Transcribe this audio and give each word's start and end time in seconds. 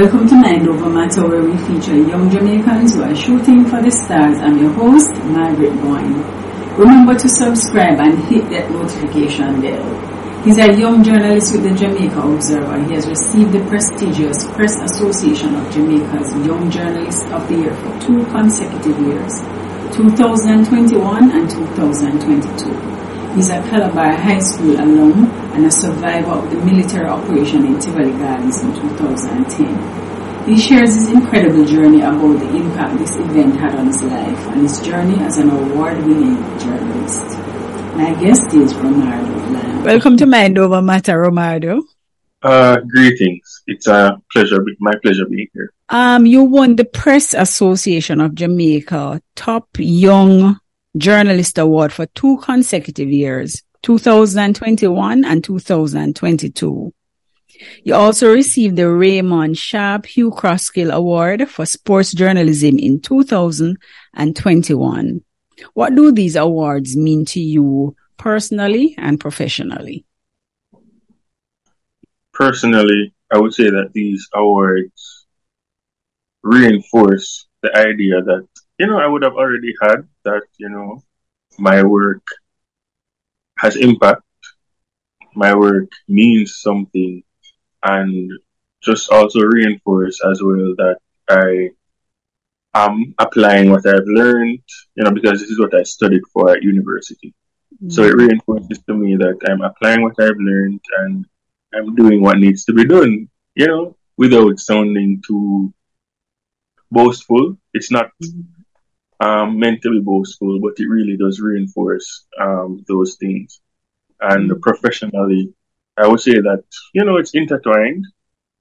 Welcome 0.00 0.26
to 0.28 0.34
Mind 0.34 0.66
Over 0.66 0.88
Matter, 0.88 1.28
where 1.28 1.44
we 1.44 1.54
feature 1.68 1.94
young 1.94 2.30
Jamaicans 2.30 2.94
who 2.94 3.02
are 3.02 3.14
shooting 3.14 3.66
for 3.66 3.82
the 3.82 3.90
stars. 3.90 4.38
I'm 4.38 4.56
your 4.56 4.72
host, 4.72 5.12
Margaret 5.24 5.76
Boyne. 5.82 6.16
Remember 6.78 7.12
to 7.12 7.28
subscribe 7.28 8.00
and 8.00 8.18
hit 8.24 8.48
that 8.48 8.70
notification 8.70 9.60
bell. 9.60 9.84
He's 10.42 10.56
a 10.56 10.72
young 10.72 11.04
journalist 11.04 11.52
with 11.52 11.64
the 11.64 11.74
Jamaica 11.76 12.18
Observer. 12.18 12.82
He 12.88 12.94
has 12.94 13.06
received 13.08 13.52
the 13.52 13.60
prestigious 13.68 14.42
Press 14.56 14.72
Association 14.80 15.54
of 15.54 15.70
Jamaica's 15.70 16.32
Young 16.46 16.70
Journalist 16.70 17.26
of 17.26 17.46
the 17.48 17.56
Year 17.56 17.74
for 17.76 18.00
two 18.00 18.24
consecutive 18.32 18.98
years, 19.04 19.36
2021 19.92 21.30
and 21.30 21.50
2022. 21.50 23.36
He's 23.36 23.50
a 23.50 23.60
Calabar 23.68 24.16
High 24.16 24.40
School 24.40 24.80
alum 24.80 25.28
and 25.52 25.66
a 25.66 25.70
survivor 25.70 26.30
of 26.30 26.50
the 26.50 26.56
military 26.56 27.06
operation 27.06 27.66
in 27.66 27.78
Tivoli 27.80 28.12
Gardens 28.12 28.62
in 28.62 28.74
2010. 28.74 30.46
He 30.46 30.58
shares 30.58 30.94
his 30.94 31.08
incredible 31.08 31.64
journey 31.64 32.00
about 32.00 32.38
the 32.38 32.56
impact 32.56 32.98
this 32.98 33.14
event 33.16 33.56
had 33.56 33.74
on 33.74 33.86
his 33.86 34.02
life 34.02 34.46
and 34.48 34.62
his 34.62 34.80
journey 34.80 35.18
as 35.20 35.38
an 35.38 35.50
award-winning 35.50 36.36
journalist. 36.58 37.38
My 37.96 38.14
guest 38.14 38.54
is 38.54 38.72
Romardo 38.74 39.52
Lamb. 39.52 39.82
Welcome 39.84 40.16
to 40.16 40.26
Mind 40.26 40.58
Over 40.58 40.80
Matter, 40.80 41.18
Romardo. 41.18 41.82
Uh, 42.42 42.78
greetings. 42.88 43.62
It's 43.66 43.86
a 43.86 44.16
pleasure, 44.32 44.64
my 44.78 44.92
pleasure 45.02 45.26
being 45.26 45.48
here. 45.52 45.72
Um, 45.90 46.24
you 46.24 46.42
won 46.44 46.76
the 46.76 46.86
Press 46.86 47.34
Association 47.34 48.20
of 48.20 48.34
Jamaica 48.34 49.20
Top 49.34 49.68
Young 49.78 50.58
Journalist 50.96 51.58
Award 51.58 51.92
for 51.92 52.06
two 52.06 52.38
consecutive 52.38 53.10
years, 53.10 53.62
2021 53.82 55.24
and 55.24 55.42
2022. 55.42 56.92
You 57.84 57.94
also 57.94 58.32
received 58.32 58.76
the 58.76 58.90
Raymond 58.90 59.58
Sharpe 59.58 60.06
Hugh 60.06 60.30
Crosskill 60.30 60.90
Award 60.90 61.46
for 61.48 61.66
Sports 61.66 62.12
Journalism 62.12 62.78
in 62.78 63.00
2021. 63.00 65.20
What 65.74 65.94
do 65.94 66.10
these 66.12 66.36
awards 66.36 66.96
mean 66.96 67.26
to 67.26 67.40
you 67.40 67.94
personally 68.16 68.94
and 68.96 69.20
professionally? 69.20 70.06
Personally, 72.32 73.12
I 73.30 73.36
would 73.38 73.52
say 73.52 73.68
that 73.70 73.90
these 73.92 74.26
awards 74.32 75.26
reinforce 76.42 77.46
the 77.62 77.76
idea 77.76 78.22
that 78.22 78.48
you 78.80 78.86
know, 78.86 78.98
I 78.98 79.06
would 79.06 79.22
have 79.22 79.34
already 79.34 79.74
had 79.82 80.08
that, 80.24 80.40
you 80.56 80.70
know, 80.70 81.02
my 81.58 81.82
work 81.82 82.22
has 83.60 83.76
impact. 83.76 84.22
My 85.34 85.54
work 85.54 85.90
means 86.08 86.60
something 86.60 87.22
and 87.82 88.30
just 88.82 89.10
also 89.10 89.40
reinforce 89.40 90.18
as 90.30 90.42
well 90.42 90.74
that 90.78 90.96
I 91.28 91.70
am 92.74 93.14
applying 93.18 93.70
what 93.70 93.86
I've 93.86 94.06
learned, 94.06 94.60
you 94.96 95.04
know, 95.04 95.12
because 95.12 95.40
this 95.40 95.50
is 95.50 95.60
what 95.60 95.74
I 95.74 95.82
studied 95.82 96.22
for 96.32 96.50
at 96.50 96.62
university. 96.62 97.34
Mm-hmm. 97.74 97.90
So 97.90 98.02
it 98.02 98.16
reinforces 98.16 98.80
to 98.88 98.94
me 98.94 99.16
that 99.16 99.38
I'm 99.48 99.62
applying 99.62 100.02
what 100.02 100.18
I've 100.18 100.38
learned 100.38 100.80
and 100.98 101.26
I'm 101.74 101.94
doing 101.94 102.22
what 102.22 102.38
needs 102.38 102.64
to 102.64 102.72
be 102.72 102.86
done, 102.86 103.28
you 103.54 103.66
know, 103.66 103.96
without 104.16 104.58
sounding 104.58 105.22
too 105.26 105.72
boastful. 106.90 107.56
It's 107.74 107.90
not 107.90 108.10
mm-hmm 108.22 108.59
um, 109.20 109.60
to 109.60 110.02
boastful, 110.02 110.60
but 110.60 110.74
it 110.78 110.88
really 110.88 111.16
does 111.16 111.40
reinforce 111.40 112.26
um, 112.40 112.84
those 112.88 113.16
things. 113.16 113.60
And 114.20 114.50
mm-hmm. 114.50 114.60
professionally, 114.60 115.54
I 115.96 116.08
would 116.08 116.20
say 116.20 116.32
that, 116.32 116.64
you 116.94 117.04
know, 117.04 117.18
it's 117.18 117.34
intertwined 117.34 118.06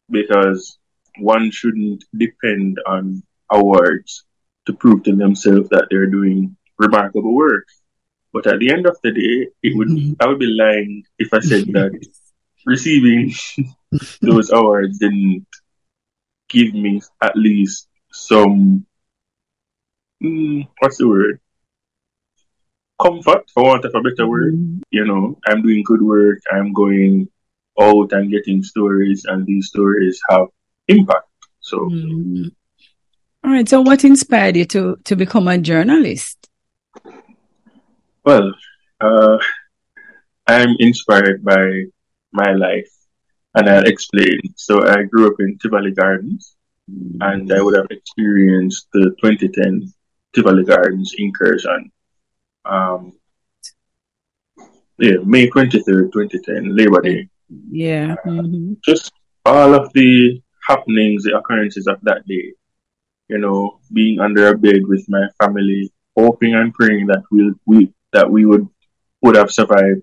because 0.09 0.78
one 1.19 1.52
shouldn't 1.52 2.03
depend 2.16 2.80
on 2.86 3.24
awards 3.50 4.25
to 4.66 4.74
prove 4.74 5.03
to 5.03 5.16
themselves 5.16 5.69
that 5.69 5.88
they're 5.90 6.08
doing 6.08 6.58
remarkable 6.78 7.34
work. 7.34 7.66
But 8.31 8.46
at 8.48 8.59
the 8.59 8.72
end 8.72 8.86
of 8.86 8.98
the 9.02 9.12
day, 9.12 9.48
it 9.64 9.75
would 9.75 9.88
mm-hmm. 9.88 10.14
I 10.19 10.28
would 10.28 10.40
be 10.40 10.53
lying 10.53 11.03
if 11.18 11.34
I 11.34 11.40
said 11.40 11.66
that 11.74 11.92
receiving 12.66 13.34
those 14.22 14.52
awards 14.52 15.00
didn't 15.00 15.48
give 16.48 16.74
me 16.74 17.02
at 17.22 17.36
least 17.36 17.88
some 18.12 18.86
mm, 20.24 20.68
what's 20.80 20.97
the 20.97 21.07
word? 21.07 21.40
Comfort, 23.02 23.50
for 23.53 23.63
want 23.63 23.85
of 23.85 23.96
a 23.96 24.02
better 24.02 24.28
word. 24.28 24.56
Mm. 24.56 24.81
You 24.91 25.06
know, 25.06 25.38
I'm 25.47 25.62
doing 25.62 25.84
good 25.85 26.02
work. 26.02 26.40
I'm 26.52 26.74
going 26.74 27.30
out 27.80 28.12
and 28.12 28.31
getting 28.31 28.63
stories, 28.63 29.25
and 29.25 29.46
these 29.46 29.68
stories 29.68 30.19
have 30.30 30.47
impact. 30.88 31.28
So, 31.62 31.78
mm. 31.78 32.52
all 33.44 33.52
right. 33.52 33.68
So, 33.68 33.81
what 33.81 34.03
inspired 34.03 34.57
you 34.57 34.66
to 34.66 34.97
to 35.06 35.16
become 35.16 35.47
a 35.47 35.57
journalist? 35.57 36.50
Well, 38.25 38.53
uh, 39.00 39.38
I'm 40.47 40.75
inspired 40.80 41.44
by 41.44 41.84
my 42.34 42.51
life, 42.51 42.91
and 43.56 43.69
I'll 43.69 43.88
explain. 43.88 44.40
So, 44.56 44.86
I 44.86 45.03
grew 45.03 45.28
up 45.28 45.40
in 45.40 45.57
Tivoli 45.57 45.91
Gardens, 45.91 46.56
and 47.22 47.51
I 47.51 47.62
would 47.62 47.78
have 47.78 47.88
experienced 47.91 48.88
the 48.91 49.16
2010 49.22 49.94
Tivoli 50.34 50.64
Gardens 50.64 51.14
incursion. 51.18 51.92
Um, 52.66 53.14
yeah, 55.00 55.18
May 55.24 55.50
23rd, 55.50 56.12
2010, 56.12 56.76
Labor 56.76 57.02
Day. 57.02 57.30
Yeah. 57.72 58.16
Uh, 58.26 58.30
mm-hmm. 58.30 58.74
Just 58.86 59.12
all 59.46 59.74
of 59.74 59.92
the 59.94 60.42
happenings, 60.68 61.24
the 61.24 61.38
occurrences 61.38 61.88
of 61.88 62.00
that 62.04 62.26
day. 62.28 62.54
You 63.28 63.38
know, 63.38 63.80
being 63.94 64.20
under 64.20 64.48
a 64.48 64.58
bed 64.58 64.82
with 64.88 65.06
my 65.08 65.28
family, 65.42 65.92
hoping 66.18 66.56
and 66.56 66.74
praying 66.74 67.08
that 67.08 67.24
we'll, 67.32 67.54
we 67.66 67.94
that 68.12 68.30
we 68.30 68.46
would 68.46 68.68
would 69.22 69.36
have 69.36 69.52
survived, 69.52 70.02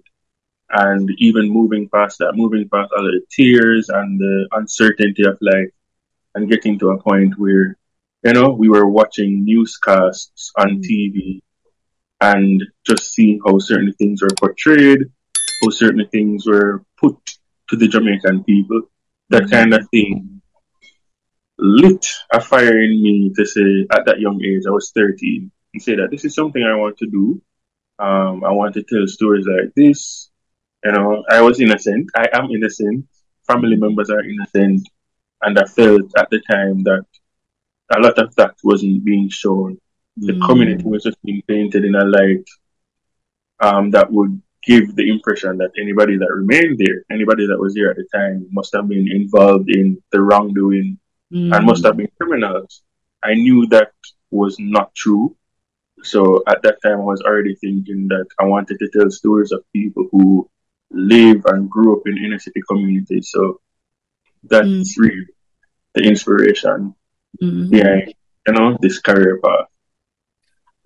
and 0.70 1.10
even 1.18 1.50
moving 1.50 1.88
past 1.88 2.18
that, 2.18 2.36
moving 2.36 2.68
past 2.68 2.92
all 2.96 3.02
the 3.02 3.20
tears 3.30 3.88
and 3.88 4.20
the 4.20 4.48
uncertainty 4.52 5.24
of 5.24 5.38
life, 5.40 5.70
and 6.34 6.50
getting 6.50 6.78
to 6.78 6.90
a 6.90 7.02
point 7.02 7.34
where 7.36 7.76
you 8.26 8.32
know, 8.32 8.50
we 8.50 8.68
were 8.68 8.88
watching 8.88 9.44
newscasts 9.44 10.50
on 10.58 10.68
mm. 10.68 10.84
TV 10.84 11.40
and 12.20 12.60
just 12.84 13.12
seeing 13.12 13.38
how 13.46 13.58
certain 13.60 13.92
things 13.92 14.20
were 14.20 14.34
portrayed, 14.36 14.98
how 15.62 15.70
certain 15.70 16.04
things 16.10 16.44
were 16.44 16.82
put 16.98 17.16
to 17.68 17.76
the 17.76 17.86
Jamaican 17.86 18.42
people. 18.42 18.82
That 19.28 19.44
mm. 19.44 19.50
kind 19.52 19.74
of 19.74 19.88
thing 19.90 20.42
lit 21.58 22.04
a 22.32 22.40
fire 22.40 22.82
in 22.82 23.00
me 23.00 23.32
to 23.36 23.46
say 23.46 23.86
at 23.92 24.06
that 24.06 24.18
young 24.18 24.42
age, 24.44 24.64
I 24.66 24.70
was 24.70 24.90
13, 24.92 25.52
and 25.72 25.82
say 25.82 25.94
that 25.94 26.10
this 26.10 26.24
is 26.24 26.34
something 26.34 26.62
I 26.64 26.76
want 26.76 26.98
to 26.98 27.06
do. 27.06 27.40
Um, 28.00 28.42
I 28.44 28.50
want 28.50 28.74
to 28.74 28.82
tell 28.82 29.06
stories 29.06 29.46
like 29.46 29.72
this. 29.76 30.30
You 30.84 30.92
know, 30.92 31.24
I 31.30 31.42
was 31.42 31.60
innocent. 31.60 32.10
I 32.16 32.26
am 32.32 32.50
innocent. 32.50 33.06
Family 33.46 33.76
members 33.76 34.10
are 34.10 34.20
innocent. 34.20 34.82
And 35.42 35.58
I 35.58 35.64
felt 35.64 36.12
at 36.18 36.28
the 36.30 36.40
time 36.50 36.82
that 36.84 37.04
a 37.94 38.00
lot 38.00 38.18
of 38.18 38.34
that 38.36 38.54
wasn't 38.64 39.04
being 39.04 39.28
shown. 39.28 39.78
The 40.16 40.32
mm. 40.32 40.46
community 40.46 40.84
was 40.84 41.04
just 41.04 41.22
being 41.22 41.42
painted 41.46 41.84
in 41.84 41.94
a 41.94 42.04
light 42.04 42.44
um, 43.60 43.90
that 43.90 44.10
would 44.10 44.40
give 44.62 44.96
the 44.96 45.08
impression 45.08 45.58
that 45.58 45.70
anybody 45.78 46.16
that 46.18 46.32
remained 46.32 46.78
there, 46.78 47.04
anybody 47.10 47.46
that 47.46 47.58
was 47.58 47.74
there 47.74 47.90
at 47.90 47.96
the 47.96 48.06
time, 48.12 48.46
must 48.50 48.74
have 48.74 48.88
been 48.88 49.08
involved 49.10 49.70
in 49.70 50.02
the 50.10 50.20
wrongdoing 50.20 50.98
mm. 51.32 51.54
and 51.54 51.66
must 51.66 51.84
have 51.84 51.96
been 51.96 52.08
criminals. 52.20 52.82
I 53.22 53.34
knew 53.34 53.66
that 53.68 53.92
was 54.30 54.56
not 54.58 54.94
true. 54.94 55.36
So 56.02 56.42
at 56.46 56.62
that 56.62 56.82
time, 56.82 57.00
I 57.00 57.04
was 57.04 57.22
already 57.22 57.54
thinking 57.54 58.08
that 58.08 58.26
I 58.38 58.44
wanted 58.44 58.78
to 58.80 58.88
tell 58.88 59.10
stories 59.10 59.52
of 59.52 59.64
people 59.72 60.08
who 60.10 60.48
live 60.90 61.44
and 61.46 61.70
grew 61.70 61.96
up 61.96 62.02
in 62.06 62.18
inner 62.18 62.38
city 62.38 62.60
communities. 62.68 63.30
So 63.30 63.60
that's 64.42 64.66
mm. 64.66 64.98
really 64.98 65.26
the 65.94 66.02
inspiration 66.02 66.94
mm-hmm. 67.42 67.70
behind, 67.70 68.14
you 68.46 68.52
know, 68.52 68.78
this 68.80 68.98
career 68.98 69.40
path. 69.42 69.66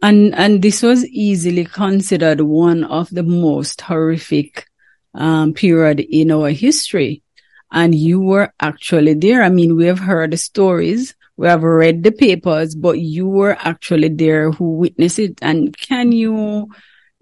And 0.02 0.34
and 0.34 0.62
this 0.62 0.82
was 0.82 1.06
easily 1.06 1.64
considered 1.64 2.40
one 2.40 2.84
of 2.84 3.10
the 3.10 3.22
most 3.22 3.82
horrific 3.82 4.66
um, 5.14 5.52
period 5.52 6.00
in 6.00 6.30
our 6.30 6.50
history. 6.50 7.22
And 7.72 7.94
you 7.94 8.20
were 8.20 8.52
actually 8.58 9.14
there. 9.14 9.42
I 9.42 9.48
mean, 9.48 9.76
we 9.76 9.86
have 9.86 10.00
heard 10.00 10.32
the 10.32 10.36
stories, 10.36 11.14
we 11.36 11.46
have 11.46 11.62
read 11.62 12.02
the 12.02 12.12
papers, 12.12 12.74
but 12.74 12.98
you 12.98 13.28
were 13.28 13.56
actually 13.60 14.08
there 14.08 14.50
who 14.50 14.76
witnessed 14.76 15.18
it. 15.18 15.38
And 15.40 15.76
can 15.76 16.12
you 16.12 16.68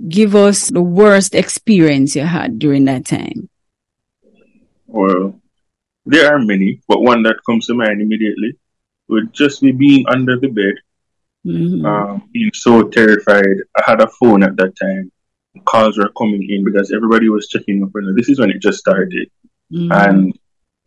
give 0.08 0.34
us 0.34 0.68
the 0.68 0.80
worst 0.82 1.34
experience 1.34 2.16
you 2.16 2.22
had 2.22 2.58
during 2.58 2.86
that 2.86 3.06
time? 3.06 3.50
Well, 4.86 5.40
there 6.06 6.32
are 6.32 6.38
many, 6.38 6.80
but 6.88 7.02
one 7.02 7.24
that 7.24 7.44
comes 7.44 7.66
to 7.66 7.74
mind 7.74 8.00
immediately 8.00 8.56
would 9.08 9.32
just 9.32 9.60
be 9.60 9.72
being 9.72 10.06
under 10.08 10.38
the 10.38 10.48
bed, 10.48 10.74
mm-hmm. 11.46 11.84
um, 11.84 12.28
being 12.32 12.50
so 12.54 12.82
terrified. 12.88 13.56
I 13.76 13.82
had 13.86 14.00
a 14.00 14.08
phone 14.08 14.42
at 14.42 14.56
that 14.56 14.74
time. 14.76 15.10
Calls 15.64 15.98
were 15.98 16.12
coming 16.16 16.46
in 16.48 16.64
because 16.64 16.92
everybody 16.92 17.28
was 17.28 17.48
checking 17.48 17.82
up. 17.82 17.90
This 18.16 18.28
is 18.28 18.38
when 18.38 18.50
it 18.50 18.60
just 18.60 18.78
started, 18.78 19.30
mm-hmm. 19.72 19.90
and 19.90 20.38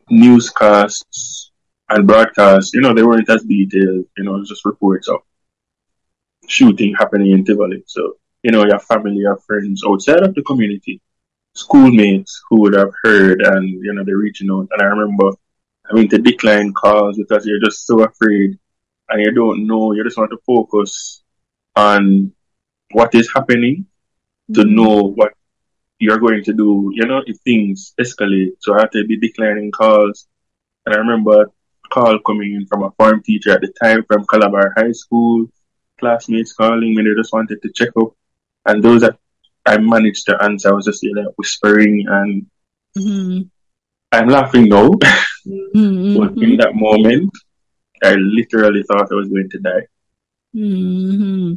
newscasts 0.10 1.52
and 1.90 2.08
broadcasts, 2.08 2.74
you 2.74 2.82
know, 2.82 2.94
they 2.94 3.04
weren't 3.04 3.30
as 3.30 3.44
detailed, 3.44 4.06
you 4.18 4.24
know, 4.24 4.44
just 4.44 4.66
reports 4.66 5.08
of 5.08 5.22
shooting 6.48 6.94
happening 6.96 7.32
in 7.32 7.44
Tivoli. 7.44 7.84
So, 7.88 8.18
you 8.44 8.52
know, 8.52 8.66
your 8.66 8.80
family, 8.80 9.18
your 9.18 9.38
friends 9.38 9.82
outside 9.88 10.24
of 10.24 10.34
the 10.34 10.44
community, 10.44 11.02
schoolmates 11.54 12.42
who 12.50 12.62
would 12.62 12.76
have 12.76 12.92
heard 13.04 13.42
and, 13.42 13.68
you 13.68 13.94
know, 13.94 14.04
they're 14.04 14.18
reaching 14.18 14.50
out. 14.52 14.68
And 14.72 14.82
I 14.82 14.86
remember 14.86 15.32
having 15.92 16.10
to 16.10 16.18
decline 16.18 16.74
calls 16.74 17.18
because 17.18 17.46
you're 17.46 17.60
just 17.64 17.86
so 17.86 18.04
afraid 18.04 18.58
and 19.10 19.22
you 19.22 19.32
don't 19.32 19.68
know, 19.68 19.94
you 19.94 20.04
just 20.04 20.18
want 20.18 20.32
to 20.32 20.38
focus 20.46 21.24
on 21.76 22.32
what 22.92 23.14
is 23.16 23.30
happening 23.34 23.86
to 24.54 24.62
mm-hmm. 24.62 24.76
know 24.76 25.04
what 25.16 25.34
you're 26.00 26.20
going 26.20 26.44
to 26.44 26.54
do, 26.54 26.92
you 26.94 27.06
know, 27.06 27.22
if 27.26 27.38
things 27.40 27.94
escalate. 28.00 28.52
So 28.60 28.74
I 28.74 28.82
had 28.82 28.92
to 28.94 29.06
be 29.06 29.18
declining 29.18 29.72
calls. 29.72 30.28
And 30.86 30.96
I 30.96 30.98
remember 30.98 31.44
a 31.44 31.90
call 31.90 32.20
coming 32.26 32.56
in 32.56 32.66
from 32.68 32.84
a 32.84 32.92
form 32.92 33.22
teacher 33.22 33.52
at 33.52 33.62
the 33.62 33.72
time 33.82 34.04
from 34.08 34.26
Calabar 34.26 34.74
High 34.76 34.94
School, 34.94 35.48
classmates 36.00 36.54
calling 36.54 36.96
me, 36.96 37.04
they 37.04 37.16
just 37.16 37.34
wanted 37.34 37.62
to 37.62 37.72
check 37.74 37.90
up. 38.02 38.14
And 38.66 38.84
those 38.84 39.02
that 39.02 39.18
I 39.66 39.78
managed 39.78 40.26
to 40.26 40.42
answer, 40.42 40.70
I 40.70 40.74
was 40.74 40.86
just 40.86 41.06
like 41.16 41.38
whispering 41.38 42.06
and 42.08 42.48
mm-hmm. 42.98 43.42
I'm 44.12 44.28
laughing 44.28 44.68
now. 44.68 44.90
mm-hmm. 45.48 46.18
but 46.18 46.44
in 46.44 46.58
that 46.58 46.76
moment, 46.76 47.32
I 48.04 48.14
literally 48.16 48.84
thought 48.84 49.12
I 49.12 49.16
was 49.16 49.30
going 49.30 49.50
to 49.50 49.60
die. 49.60 49.88
Mm-hmm. 50.56 51.54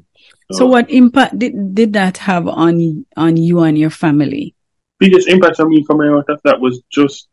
So, 0.53 0.59
so, 0.59 0.67
what 0.67 0.91
impact 0.91 1.39
did, 1.39 1.75
did 1.75 1.93
that 1.95 2.19
have 2.19 2.47
on 2.47 3.07
on 3.17 3.37
you 3.37 3.61
and 3.61 3.77
your 3.77 3.91
family? 3.91 4.55
Biggest 5.01 5.29
impact 5.29 5.59
on 5.59 5.69
me 5.69 5.85
coming 5.85 6.11
out 6.11 6.29
of 6.29 6.41
that 6.45 6.61
was 6.61 6.81
just 6.91 7.29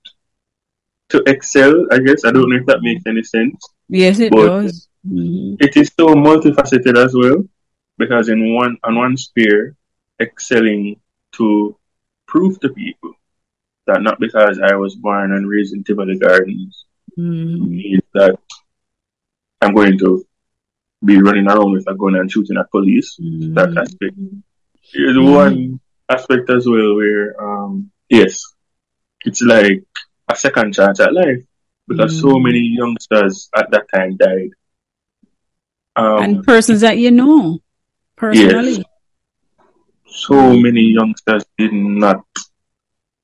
to 1.09 1.21
excel. 1.27 1.85
I 1.91 1.99
guess 1.99 2.25
I 2.25 2.31
don't 2.31 2.49
know 2.49 2.55
if 2.55 2.65
that 2.65 2.81
makes 2.81 3.03
any 3.05 3.21
sense. 3.21 3.61
Yes, 3.89 4.19
it 4.19 4.31
does. 4.31 4.87
Mm-hmm. 5.07 5.55
It 5.59 5.77
is 5.77 5.91
so 5.99 6.07
multifaceted 6.15 6.97
as 6.97 7.13
well, 7.13 7.45
because 7.97 8.29
in 8.29 8.55
one 8.55 8.77
on 8.83 8.95
one 8.95 9.17
sphere, 9.17 9.75
excelling 10.19 10.99
to 11.33 11.77
prove 12.25 12.59
to 12.61 12.69
people 12.69 13.13
that 13.87 14.01
not 14.01 14.19
because 14.19 14.59
I 14.59 14.75
was 14.75 14.95
born 14.95 15.31
and 15.33 15.47
raised 15.47 15.73
in 15.73 15.83
Tivoli 15.83 16.17
Gardens 16.17 16.85
mm-hmm. 17.17 17.69
means 17.69 18.03
that 18.13 18.37
I'm 19.61 19.73
going 19.73 19.97
to 19.99 20.25
be 21.03 21.21
running 21.21 21.47
around 21.47 21.71
with 21.71 21.87
a 21.87 21.95
gun 21.95 22.15
and 22.15 22.31
shooting 22.31 22.57
at 22.57 22.71
police. 22.71 23.17
Mm-hmm. 23.19 23.53
That 23.53 23.77
aspect. 23.77 24.15
There's 24.93 25.15
mm-hmm. 25.15 25.33
one 25.33 25.79
aspect 26.09 26.49
as 26.49 26.67
well 26.67 26.95
where, 26.95 27.41
um, 27.41 27.91
yes, 28.09 28.43
it's 29.25 29.41
like 29.41 29.83
a 30.29 30.35
second 30.35 30.73
chance 30.73 30.99
at 30.99 31.13
life 31.13 31.43
because 31.87 32.13
mm-hmm. 32.13 32.29
so 32.29 32.39
many 32.39 32.59
youngsters 32.59 33.49
at 33.55 33.71
that 33.71 33.85
time 33.93 34.17
died. 34.17 34.49
Um, 35.95 36.23
and 36.23 36.43
persons 36.43 36.81
that 36.81 36.97
you 36.97 37.11
know 37.11 37.59
personally. 38.15 38.77
Yes, 38.77 38.83
so 40.05 40.57
many 40.57 40.81
youngsters 40.81 41.43
did 41.57 41.73
not 41.73 42.25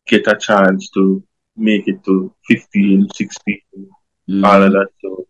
get 0.07 0.27
a 0.27 0.37
chance 0.37 0.89
to 0.91 1.23
make 1.55 1.87
it 1.87 2.03
to 2.05 2.33
15, 2.47 3.09
16, 3.13 3.61
mm-hmm. 4.29 4.45
all 4.45 4.63
of 4.63 4.71
that. 4.71 4.89
So 5.01 5.27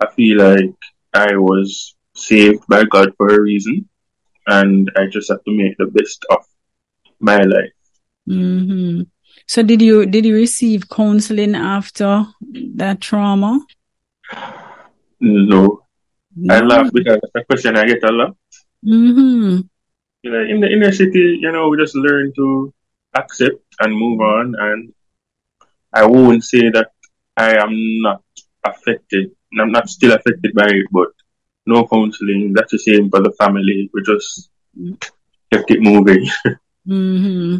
I 0.00 0.06
feel 0.12 0.38
like 0.38 0.74
I 1.14 1.36
was 1.36 1.96
saved 2.14 2.64
by 2.68 2.84
God 2.84 3.12
for 3.16 3.28
a 3.28 3.40
reason, 3.40 3.88
and 4.46 4.90
I 4.96 5.06
just 5.06 5.30
have 5.30 5.42
to 5.44 5.56
make 5.56 5.76
the 5.78 5.86
best 5.86 6.24
of 6.30 6.44
my 7.20 7.38
life. 7.38 7.72
Mm-hmm. 8.28 9.02
So 9.46 9.62
did 9.62 9.80
you 9.80 10.04
did 10.06 10.26
you 10.26 10.34
receive 10.34 10.88
counseling 10.90 11.54
after 11.54 12.26
that 12.76 13.00
trauma? 13.00 13.64
No, 15.20 15.82
no. 16.36 16.54
I 16.54 16.60
laugh 16.60 16.92
because 16.92 17.18
that's 17.22 17.34
a 17.34 17.44
question 17.44 17.76
I 17.76 17.86
get 17.86 18.04
a 18.04 18.12
lot. 18.12 18.36
Mm-hmm. 18.84 19.60
You 20.22 20.30
know, 20.30 20.40
in 20.42 20.60
the 20.60 20.70
inner 20.70 20.92
city, 20.92 21.38
you 21.40 21.50
know, 21.50 21.68
we 21.68 21.78
just 21.78 21.94
learn 21.94 22.32
to 22.36 22.74
accept 23.18 23.62
and 23.80 23.92
move 23.92 24.20
on, 24.20 24.54
and 24.58 24.92
I 25.92 26.06
won't 26.06 26.44
say 26.44 26.70
that 26.70 26.92
I 27.36 27.56
am 27.56 27.72
not 28.02 28.22
affected 28.64 29.30
I'm 29.58 29.72
not 29.72 29.88
still 29.88 30.12
affected 30.12 30.54
by 30.54 30.66
it, 30.66 30.86
but 30.90 31.08
no 31.66 31.86
counseling. 31.86 32.52
That's 32.52 32.72
the 32.72 32.78
same 32.78 33.10
for 33.10 33.20
the 33.20 33.32
family. 33.32 33.90
We 33.92 34.02
just 34.02 34.50
kept 35.52 35.70
it 35.70 35.80
moving. 35.80 36.26
mm-hmm. 36.86 37.56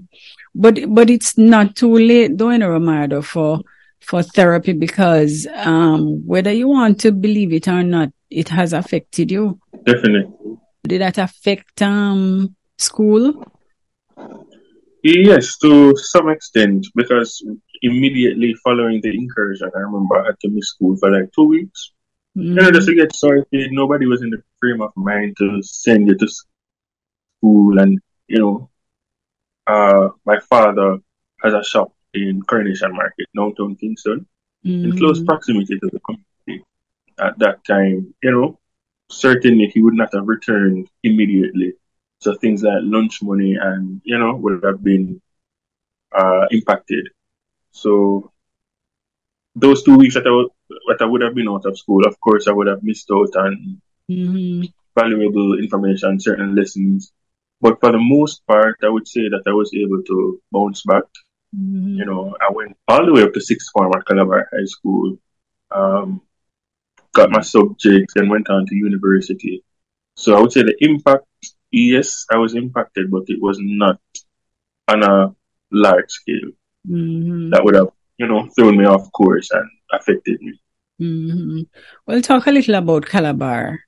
But 0.55 0.93
but 0.95 1.11
it's 1.11 1.39
not 1.39 1.77
too 1.77 1.95
late, 1.95 2.37
though, 2.37 2.51
in 2.51 2.63
Romardo 2.63 3.25
for 3.25 3.61
for 4.01 4.23
therapy 4.23 4.73
because 4.73 5.47
um, 5.55 6.27
whether 6.27 6.53
you 6.53 6.69
want 6.69 7.01
to 7.01 7.13
believe 7.13 7.53
it 7.53 7.69
or 7.69 7.83
not, 7.83 8.11
it 8.31 8.49
has 8.49 8.73
affected 8.73 9.31
you. 9.31 9.59
Definitely. 9.85 10.59
Did 10.87 11.01
that 11.01 11.19
affect 11.19 11.83
um, 11.83 12.55
school? 12.77 13.45
Yes, 15.15 15.57
to 15.59 15.97
some 15.97 16.29
extent, 16.29 16.87
because 16.95 17.43
immediately 17.83 18.55
following 18.65 19.01
the 19.01 19.11
incursion, 19.15 19.71
I 19.75 19.81
remember 19.81 20.21
I 20.21 20.27
had 20.27 20.41
to 20.41 20.51
miss 20.51 20.69
school 20.69 20.97
for 20.97 21.11
like 21.11 21.33
two 21.33 21.45
weeks. 21.45 21.93
Mm-hmm. 22.37 22.49
You 22.49 22.55
know, 22.55 22.71
just 22.71 22.89
to 22.89 22.95
get 22.95 23.15
started, 23.15 23.73
nobody 23.73 24.07
was 24.07 24.23
in 24.23 24.31
the 24.31 24.43
frame 24.61 24.83
of 24.83 24.93
mind 24.97 25.37
to 25.39 25.63
send 25.63 26.09
you 26.09 26.17
to 26.17 26.29
school. 26.29 27.79
And, 27.79 27.99
you 28.27 28.39
know, 28.39 28.71
uh, 29.67 30.11
my 30.27 30.41
father 30.41 30.99
has 31.43 31.55
a 31.55 31.65
shop 31.65 31.93
in 32.13 32.43
Coronation 32.43 32.93
Market, 32.93 33.27
downtown 33.35 33.77
Kingston, 33.77 34.27
mm-hmm. 34.65 34.91
in 34.91 34.99
close 34.99 35.23
proximity 35.23 35.79
to 35.79 35.91
the 35.91 36.01
community. 36.01 36.67
At 37.19 37.39
that 37.39 37.65
time, 37.65 38.15
you 38.23 38.31
know, 38.31 38.59
certainly 39.11 39.71
he 39.73 39.81
would 39.81 39.95
not 39.95 40.13
have 40.13 40.29
returned 40.29 40.89
immediately. 41.03 41.75
So 42.21 42.35
things 42.35 42.63
like 42.63 42.81
lunch 42.83 43.23
money 43.23 43.57
and, 43.61 44.01
you 44.05 44.19
know, 44.19 44.35
would 44.35 44.63
have 44.65 44.83
been 44.83 45.21
uh, 46.17 46.47
impacted. 46.51 47.09
So 47.71 48.33
those 49.55 49.83
two 49.83 49.97
weeks 49.97 50.15
that 50.15 50.27
I, 50.27 50.31
would, 50.31 50.49
that 50.89 51.03
I 51.03 51.07
would 51.07 51.23
have 51.23 51.35
been 51.35 51.49
out 51.49 51.67
of 51.67 51.79
school, 51.79 52.07
of 52.07 52.19
course, 52.21 52.49
I 52.49 52.53
would 52.53 52.67
have 52.67 52.83
missed 52.83 53.11
out 53.13 53.37
on 53.37 53.81
mm-hmm. 54.11 54.65
valuable 54.99 55.59
information, 55.59 56.21
certain 56.21 56.55
lessons. 56.55 57.13
But 57.61 57.81
for 57.81 57.93
the 57.93 57.99
most 57.99 58.47
part, 58.47 58.77
I 58.83 58.89
would 58.89 59.07
say 59.07 59.29
that 59.29 59.43
I 59.47 59.53
was 59.53 59.73
able 59.75 60.03
to 60.03 60.41
bounce 60.51 60.83
back. 60.83 61.05
Mm-hmm. 61.57 61.95
You 61.95 62.05
know, 62.05 62.37
I 62.41 62.53
went 62.53 62.77
all 62.87 63.07
the 63.07 63.13
way 63.13 63.23
up 63.23 63.33
to 63.35 63.41
sixth 63.41 63.71
form 63.73 63.93
at 63.97 64.07
Calabar 64.07 64.49
High 64.53 64.67
School, 64.67 65.19
um, 65.71 66.21
got 67.15 67.31
my 67.31 67.41
subjects, 67.41 68.15
and 68.17 68.29
went 68.29 68.51
on 68.51 68.67
to 68.67 68.75
university. 68.75 69.65
So 70.15 70.37
I 70.37 70.41
would 70.41 70.53
say 70.53 70.63
the 70.63 70.77
impact, 70.81 71.25
yes, 71.71 72.27
I 72.31 72.39
was 72.39 72.55
impacted, 72.55 73.11
but 73.11 73.25
it 73.27 73.41
was 73.41 73.59
not 73.61 74.01
on 74.89 75.03
a 75.03 75.35
large 75.71 76.11
scale 76.11 76.51
mm-hmm. 76.89 77.51
that 77.51 77.65
would 77.65 77.75
have, 77.75 77.89
you 78.19 78.27
know, 78.27 78.49
thrown 78.57 78.77
me 78.77 78.85
off 78.85 79.11
course 79.13 79.51
and 79.51 79.69
affected 79.93 80.41
me. 80.41 80.61
Mm-hmm. 81.01 81.63
Well, 82.07 82.23
talk 82.23 82.47
a 82.47 82.51
little 82.51 82.75
about 82.75 83.07
Calabar. 83.07 83.81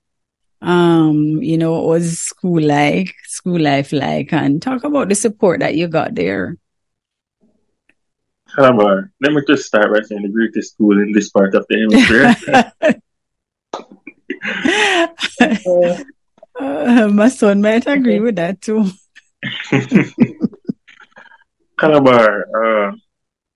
Um, 0.62 1.42
you 1.42 1.56
know, 1.56 1.72
what 1.72 1.86
was 1.86 2.18
school 2.18 2.62
like, 2.62 3.14
school 3.24 3.58
life 3.58 3.92
like, 3.92 4.32
and 4.32 4.60
talk 4.60 4.84
about 4.84 5.08
the 5.08 5.14
support 5.14 5.60
that 5.60 5.74
you 5.74 5.88
got 5.88 6.14
there. 6.14 6.56
Calabar. 8.54 9.10
Let 9.20 9.32
me 9.32 9.42
just 9.46 9.66
start 9.66 9.92
by 9.92 10.02
saying 10.02 10.22
the 10.22 10.28
greatest 10.28 10.74
school 10.74 11.00
in 11.00 11.12
this 11.12 11.30
part 11.30 11.54
of 11.54 11.66
the 11.68 11.78
hemisphere. 12.82 13.00
uh, 15.66 16.04
my 16.58 17.28
son 17.28 17.60
might 17.60 17.86
agree 17.86 18.20
with 18.20 18.36
that 18.36 18.60
too. 18.60 18.86
Calabar, 21.78 22.44
uh, 22.54 22.92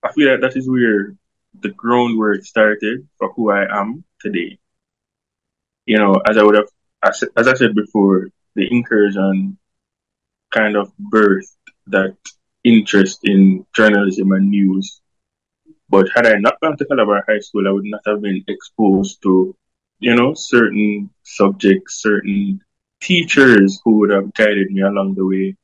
I 0.03 0.11
feel 0.13 0.31
like 0.31 0.41
that 0.41 0.57
is 0.57 0.69
where 0.69 1.15
the 1.61 1.69
groundwork 1.69 2.43
started 2.43 3.07
for 3.17 3.31
who 3.33 3.51
I 3.51 3.65
am 3.79 4.03
today. 4.19 4.57
You 5.85 5.97
know, 5.97 6.15
as 6.27 6.37
I 6.37 6.43
would 6.43 6.55
have, 6.55 6.69
as, 7.03 7.23
as 7.37 7.47
I 7.47 7.53
said 7.53 7.75
before, 7.75 8.29
the 8.55 8.67
incursion 8.71 9.57
kind 10.51 10.75
of 10.75 10.91
birthed 11.11 11.55
that 11.87 12.15
interest 12.63 13.19
in 13.23 13.65
journalism 13.75 14.31
and 14.31 14.49
news. 14.49 15.01
But 15.87 16.07
had 16.15 16.25
I 16.25 16.35
not 16.39 16.59
gone 16.61 16.77
to 16.77 16.85
Calabar 16.85 17.23
High 17.27 17.39
School, 17.39 17.67
I 17.67 17.71
would 17.71 17.85
not 17.85 18.01
have 18.07 18.21
been 18.21 18.43
exposed 18.47 19.21
to, 19.21 19.55
you 19.99 20.15
know, 20.15 20.33
certain 20.33 21.11
subjects, 21.23 22.01
certain 22.01 22.59
teachers 23.01 23.81
who 23.83 23.99
would 23.99 24.09
have 24.11 24.33
guided 24.33 24.71
me 24.71 24.81
along 24.81 25.15
the 25.15 25.25
way. 25.25 25.55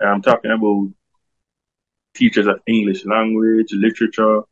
I'm 0.00 0.22
talking 0.22 0.50
about 0.50 0.88
teachers 2.14 2.46
of 2.46 2.60
English 2.66 3.04
language, 3.04 3.68
literature, 3.72 4.42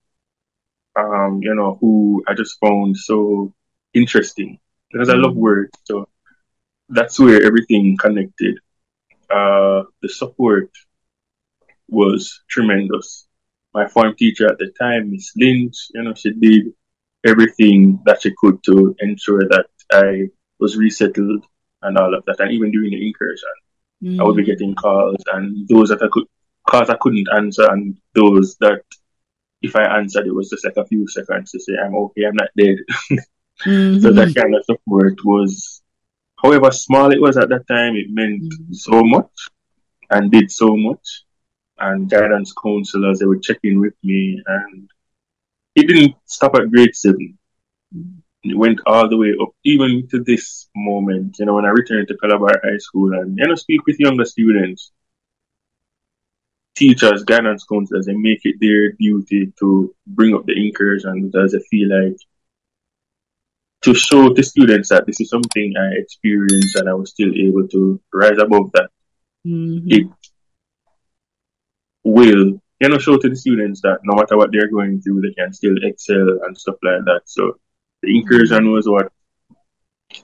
um, 0.96 1.40
you 1.42 1.54
know, 1.54 1.78
who 1.80 2.22
I 2.26 2.34
just 2.34 2.58
found 2.60 2.96
so 2.96 3.52
interesting 3.94 4.58
because 4.90 5.08
I 5.08 5.14
love 5.14 5.32
mm. 5.32 5.36
words. 5.36 5.70
So 5.84 6.08
that's 6.88 7.18
where 7.18 7.42
everything 7.42 7.96
connected. 7.96 8.58
Uh, 9.30 9.84
the 10.02 10.08
support 10.08 10.70
was 11.88 12.42
tremendous. 12.48 13.26
My 13.74 13.86
form 13.86 14.14
teacher 14.16 14.46
at 14.46 14.58
the 14.58 14.72
time, 14.78 15.10
Miss 15.10 15.32
Lynch, 15.36 15.76
you 15.94 16.02
know, 16.02 16.14
she 16.14 16.32
did 16.32 16.72
everything 17.24 18.00
that 18.06 18.22
she 18.22 18.32
could 18.36 18.62
to 18.64 18.96
ensure 19.00 19.46
that 19.48 19.66
I 19.92 20.28
was 20.58 20.76
resettled 20.76 21.44
and 21.82 21.96
all 21.98 22.14
of 22.14 22.24
that. 22.26 22.40
And 22.40 22.52
even 22.52 22.70
during 22.70 22.90
the 22.90 23.06
incursion, 23.06 23.48
mm. 24.02 24.20
I 24.20 24.24
would 24.24 24.36
be 24.36 24.42
mm. 24.42 24.46
getting 24.46 24.74
calls 24.74 25.22
and 25.32 25.68
those 25.68 25.88
that 25.90 26.02
I 26.02 26.08
could, 26.10 26.24
calls 26.68 26.90
I 26.90 26.96
couldn't 27.00 27.28
answer 27.34 27.70
and 27.70 27.96
those 28.14 28.56
that 28.60 28.82
if 29.62 29.74
I 29.74 29.98
answered, 29.98 30.26
it 30.26 30.34
was 30.34 30.50
just 30.50 30.64
like 30.64 30.76
a 30.76 30.86
few 30.86 31.06
seconds 31.08 31.50
to 31.50 31.60
say, 31.60 31.72
I'm 31.82 31.94
okay, 31.94 32.24
I'm 32.24 32.36
not 32.36 32.50
dead. 32.56 32.76
mm-hmm. 33.66 33.98
So 34.00 34.12
that 34.12 34.34
kind 34.34 34.54
of 34.54 34.64
support 34.64 35.18
was, 35.24 35.82
however 36.40 36.70
small 36.70 37.10
it 37.10 37.20
was 37.20 37.36
at 37.36 37.48
that 37.48 37.66
time, 37.66 37.96
it 37.96 38.06
meant 38.08 38.42
mm-hmm. 38.42 38.72
so 38.72 39.02
much 39.02 39.30
and 40.10 40.30
did 40.30 40.50
so 40.50 40.76
much. 40.76 41.24
And 41.80 42.10
guidance 42.10 42.52
counselors, 42.52 43.18
they 43.18 43.26
would 43.26 43.42
check 43.42 43.58
in 43.62 43.80
with 43.80 43.94
me 44.02 44.42
and 44.46 44.90
it 45.74 45.86
didn't 45.86 46.16
stop 46.24 46.54
at 46.56 46.70
grade 46.70 46.94
7 46.94 47.38
mm-hmm. 47.96 48.18
It 48.44 48.56
went 48.56 48.80
all 48.86 49.08
the 49.08 49.16
way 49.16 49.34
up, 49.40 49.50
even 49.64 50.06
to 50.10 50.22
this 50.22 50.68
moment, 50.76 51.36
you 51.38 51.46
know, 51.46 51.54
when 51.54 51.64
I 51.64 51.70
returned 51.70 52.08
to 52.08 52.16
Calabar 52.16 52.60
High 52.62 52.78
School 52.78 53.12
and, 53.12 53.36
you 53.36 53.46
know, 53.46 53.56
speak 53.56 53.84
with 53.86 53.98
younger 53.98 54.24
students 54.24 54.92
teachers, 56.78 57.24
guidance 57.24 57.64
counselors, 57.64 58.06
they 58.06 58.14
make 58.14 58.40
it 58.44 58.54
their 58.60 58.92
duty 58.92 59.52
to 59.58 59.94
bring 60.06 60.34
up 60.34 60.46
the 60.46 60.54
incursion 60.54 61.28
because 61.28 61.52
they 61.52 61.58
feel 61.70 61.88
like 61.90 62.16
to 63.82 63.94
show 63.94 64.32
the 64.32 64.42
students 64.42 64.88
that 64.90 65.04
this 65.06 65.20
is 65.20 65.28
something 65.28 65.74
I 65.76 66.00
experienced 66.00 66.76
and 66.76 66.88
I 66.88 66.94
was 66.94 67.10
still 67.10 67.32
able 67.34 67.66
to 67.68 68.00
rise 68.12 68.38
above 68.38 68.70
that. 68.74 68.90
Mm-hmm. 69.46 69.88
It 69.88 70.06
will, 72.04 72.60
you 72.80 72.88
know, 72.88 72.98
show 72.98 73.18
to 73.18 73.28
the 73.28 73.36
students 73.36 73.80
that 73.82 73.98
no 74.04 74.14
matter 74.14 74.36
what 74.36 74.50
they're 74.52 74.70
going 74.70 75.00
through, 75.00 75.22
they 75.22 75.34
can 75.34 75.52
still 75.52 75.74
excel 75.82 76.40
and 76.44 76.56
stuff 76.56 76.76
like 76.82 77.04
that. 77.06 77.22
So 77.24 77.58
the 78.02 78.16
incursion 78.16 78.72
was 78.72 78.88
what 78.88 79.12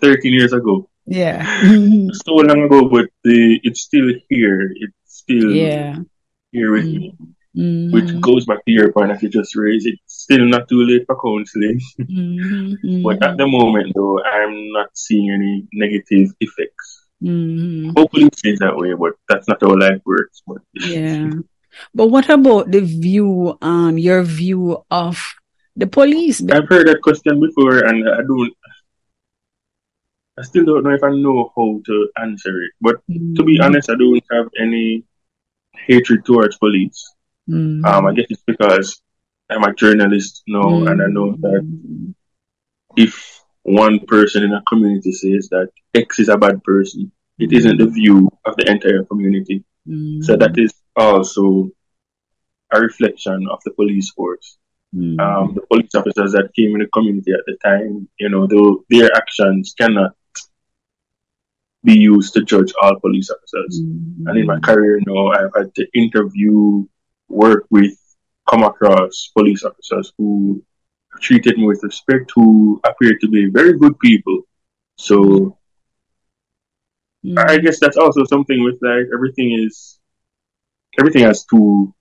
13 0.01 0.33
years 0.33 0.53
ago. 0.53 0.89
Yeah. 1.07 1.45
so 2.25 2.33
long 2.35 2.63
ago, 2.63 2.89
but 2.89 3.11
the, 3.25 3.61
it's 3.63 3.83
still 3.83 4.11
here. 4.29 4.73
It's 4.75 4.95
still 5.05 5.55
yeah 5.55 5.97
here 6.55 6.73
with 6.73 6.87
me. 6.87 7.15
Mm-hmm. 7.57 7.95
Which 7.95 8.21
goes 8.21 8.47
back 8.47 8.65
to 8.65 8.73
your 8.73 8.91
point 8.91 9.11
that 9.13 9.23
you 9.23 9.29
just 9.29 9.55
raised. 9.55 9.87
It's 9.87 10.01
still 10.07 10.45
not 10.47 10.69
too 10.69 10.83
late 10.83 11.05
for 11.07 11.19
counseling. 11.21 11.81
Mm-hmm. 12.01 13.03
but 13.03 13.23
at 13.23 13.37
the 13.37 13.47
moment, 13.47 13.93
though, 13.95 14.23
I'm 14.25 14.73
not 14.73 14.89
seeing 14.95 15.31
any 15.31 15.69
negative 15.73 16.31
effects. 16.41 17.07
Mm-hmm. 17.23 17.91
Hopefully, 17.97 18.27
it 18.27 18.39
stays 18.39 18.59
that 18.59 18.77
way, 18.77 18.95
but 18.95 19.13
that's 19.29 19.47
not 19.47 19.61
how 19.61 19.77
life 19.77 20.01
works. 20.05 20.43
But 20.47 20.63
yeah. 20.75 21.31
But 21.95 22.09
what 22.09 22.29
about 22.29 22.71
the 22.71 22.81
view, 22.81 23.59
um, 23.63 23.99
your 23.99 24.23
view 24.23 24.85
of 24.91 25.23
the 25.77 25.87
police? 25.87 26.43
I've 26.51 26.69
heard 26.69 26.89
that 26.89 27.03
question 27.03 27.41
before, 27.41 27.79
and 27.85 28.09
I 28.09 28.23
don't. 28.23 28.53
I 30.37 30.43
still 30.43 30.65
don't 30.65 30.83
know 30.83 30.91
if 30.91 31.03
I 31.05 31.11
know 31.11 31.53
how 31.57 31.81
to 31.87 32.09
answer 32.21 32.63
it. 32.63 32.73
But 32.81 32.97
to 33.09 33.45
be 33.45 33.55
mm-hmm. 33.55 33.63
honest, 33.63 33.91
I 33.91 33.95
don't 33.95 34.23
have 34.33 34.49
any 34.59 35.05
hatred 35.75 36.25
towards 36.25 36.59
police. 36.59 37.15
Mm-hmm. 37.49 37.85
Um, 37.85 38.07
I 38.07 38.15
guess 38.15 38.27
it's 38.31 38.43
because 38.45 39.01
I'm 39.49 39.63
a 39.63 39.75
journalist 39.75 40.43
now, 40.49 40.63
mm-hmm. 40.63 40.89
and 40.89 41.03
I 41.03 41.07
know 41.07 41.37
that 41.37 42.15
if 42.97 43.41
one 43.63 44.01
person 44.01 44.43
in 44.43 44.53
a 44.53 44.63
community 44.69 45.13
says 45.13 45.49
that 45.51 45.71
X 45.95 46.19
is 46.19 46.29
a 46.29 46.37
bad 46.37 46.63
person, 46.65 47.13
it 47.39 47.53
isn't 47.53 47.79
the 47.79 47.87
view 47.87 48.29
of 48.45 48.57
the 48.57 48.71
entire 48.71 49.05
community. 49.05 49.65
So 50.23 50.37
that 50.37 50.59
is 50.59 50.73
also 50.97 51.71
a 52.73 52.81
reflection 52.81 53.47
of 53.51 53.61
the 53.65 53.73
police 53.73 54.11
force. 54.11 54.57
Mm-hmm. 54.95 55.19
Um, 55.19 55.55
the 55.55 55.63
police 55.63 55.95
officers 55.95 56.33
that 56.33 56.55
came 56.55 56.75
in 56.75 56.81
the 56.81 56.87
community 56.87 57.33
at 57.33 57.45
the 57.47 57.57
time, 57.65 58.09
you 58.19 58.29
know, 58.29 58.47
though 58.47 58.85
their 58.89 59.11
actions 59.17 59.75
cannot 59.79 60.13
be 61.83 61.95
used 61.95 62.33
to 62.35 62.43
judge 62.43 62.73
all 62.81 62.99
police 63.01 63.31
officers. 63.31 63.81
Mm-hmm. 63.83 64.29
And 64.29 64.39
in 64.39 64.47
my 64.47 64.61
career 64.61 64.99
you 64.99 65.05
now, 65.07 65.29
I've 65.29 65.55
had 65.55 65.75
to 65.75 65.87
interview, 65.95 66.87
work 67.29 67.67
with, 67.71 67.99
come 68.49 68.63
across 68.63 69.31
police 69.37 69.65
officers 69.65 70.13
who 70.17 70.63
treated 71.21 71.59
me 71.59 71.67
with 71.67 71.83
respect, 71.83 72.31
who 72.35 72.81
appeared 72.85 73.21
to 73.21 73.29
be 73.29 73.51
very 73.51 73.77
good 73.79 73.99
people. 73.99 74.43
So 74.97 75.57
mm-hmm. 77.25 77.39
I 77.39 77.59
guess 77.59 77.81
that's 77.81 77.97
also 77.97 78.25
something 78.25 78.63
with 78.63 78.79
like 78.81 79.07
everything 79.13 79.53
is 79.67 79.99
everything 80.99 81.25
has 81.25 81.45
two 81.45 81.93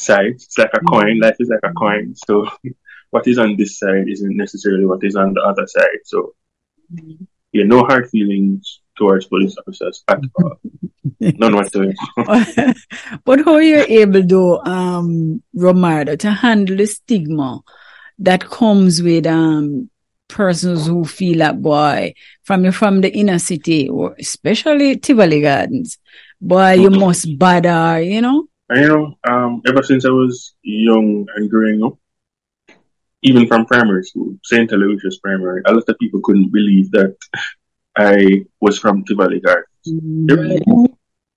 sides. 0.00 0.44
It's 0.44 0.58
like 0.58 0.70
a 0.74 0.78
mm-hmm. 0.78 0.86
coin. 0.86 1.20
Life 1.20 1.36
is 1.38 1.48
like 1.48 1.70
a 1.70 1.74
coin. 1.74 2.14
So 2.26 2.48
what 3.10 3.26
is 3.26 3.38
on 3.38 3.56
this 3.56 3.78
side 3.78 4.08
isn't 4.08 4.36
necessarily 4.36 4.84
what 4.84 5.04
is 5.04 5.16
on 5.16 5.34
the 5.34 5.42
other 5.42 5.66
side. 5.66 6.00
So 6.04 6.34
mm-hmm. 6.92 7.24
yeah, 7.52 7.64
no 7.64 7.84
hard 7.84 8.08
feelings 8.10 8.80
towards 8.96 9.26
police 9.26 9.56
officers 9.58 10.04
at 10.08 10.20
all. 10.42 10.60
None 11.20 11.54
whatsoever. 11.54 11.94
but 13.24 13.44
how 13.44 13.54
are 13.54 13.62
you 13.62 13.84
able 13.88 14.26
to, 14.26 14.58
um, 14.70 15.42
Romardo, 15.56 16.18
to 16.18 16.30
handle 16.30 16.76
the 16.76 16.86
stigma 16.86 17.60
that 18.18 18.44
comes 18.44 19.02
with, 19.02 19.26
um, 19.26 19.90
persons 20.28 20.86
who 20.86 21.04
feel 21.04 21.38
that 21.38 21.60
boy 21.60 22.14
from 22.44 22.70
from 22.70 23.00
the 23.00 23.10
inner 23.10 23.38
city 23.38 23.88
or 23.88 24.14
especially 24.18 24.96
Tivoli 24.96 25.42
Gardens, 25.42 25.98
boy, 26.40 26.74
you 26.74 26.90
must 26.90 27.38
bother, 27.38 28.00
you 28.00 28.20
know? 28.20 28.46
And, 28.70 28.80
you 28.80 28.88
know, 28.88 29.18
um, 29.28 29.62
ever 29.66 29.82
since 29.82 30.04
I 30.04 30.10
was 30.10 30.54
young 30.62 31.26
and 31.34 31.50
growing 31.50 31.82
up, 31.82 31.98
even 33.22 33.48
from 33.48 33.66
primary 33.66 34.04
school, 34.04 34.38
St. 34.44 34.70
Aloysius 34.70 35.18
Primary, 35.18 35.62
a 35.66 35.72
lot 35.72 35.88
of 35.88 35.98
people 35.98 36.20
couldn't 36.22 36.52
believe 36.52 36.90
that 36.92 37.16
I 37.96 38.44
was 38.60 38.78
from 38.78 39.04
Tivoli 39.04 39.40
Gardens. 39.40 39.66
Mm-hmm. 39.88 40.84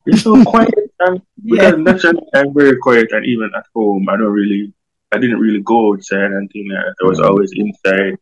You're 0.06 0.18
so 0.18 0.44
quiet, 0.46 0.74
and 1.00 1.22
because 1.44 1.72
yeah. 1.72 1.76
naturally 1.76 2.22
I'm 2.36 2.54
very 2.54 2.78
quiet, 2.78 3.12
and 3.12 3.26
even 3.26 3.50
at 3.58 3.66
home, 3.74 4.08
I 4.10 4.16
don't 4.16 4.32
really, 4.32 4.72
I 5.12 5.18
didn't 5.18 5.40
really 5.40 5.62
go 5.62 5.94
outside 5.94 6.32
and 6.32 6.50
things 6.52 6.72
like 6.72 6.86
that. 6.86 6.96
I 7.04 7.08
was 7.08 7.20
always 7.20 7.52
inside 7.56 8.18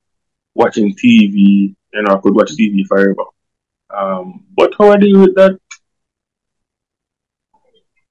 watching 0.56 0.96
TV. 0.96 1.76
You 1.94 2.02
know, 2.02 2.16
I 2.16 2.22
could 2.22 2.34
watch 2.34 2.52
TV 2.52 2.88
forever. 2.88 3.26
Um, 3.90 4.46
but 4.56 4.74
how 4.78 4.92
I 4.92 4.98
deal 4.98 5.20
with 5.20 5.36
that? 5.36 5.60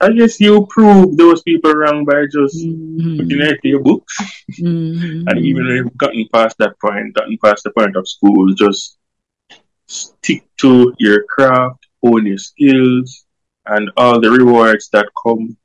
I 0.03 0.13
guess 0.13 0.41
you 0.41 0.67
prove 0.71 1.17
those 1.17 1.43
people 1.43 1.73
wrong 1.73 2.07
by 2.07 2.25
just 2.25 2.57
mm-hmm. 2.57 3.21
looking 3.21 3.43
at 3.43 3.63
your 3.63 3.81
books. 3.81 4.17
Mm-hmm. 4.59 5.29
and 5.29 5.39
even 5.39 5.67
if 5.67 5.77
you've 5.77 5.97
gotten 5.97 6.27
past 6.33 6.57
that 6.59 6.79
point, 6.81 7.15
gotten 7.15 7.37
past 7.45 7.65
the 7.65 7.71
point 7.71 7.97
of 7.97 8.09
school, 8.09 8.53
just 8.55 8.99
stick 9.87 10.45
to 10.61 10.95
your 10.99 11.25
craft, 11.25 11.87
own 12.03 12.27
your 12.27 12.39
skills, 12.39 13.27
and 13.67 13.91
all 13.97 14.21
the 14.21 14.31
rewards 14.31 14.89
that 14.93 15.09
come 15.23 15.57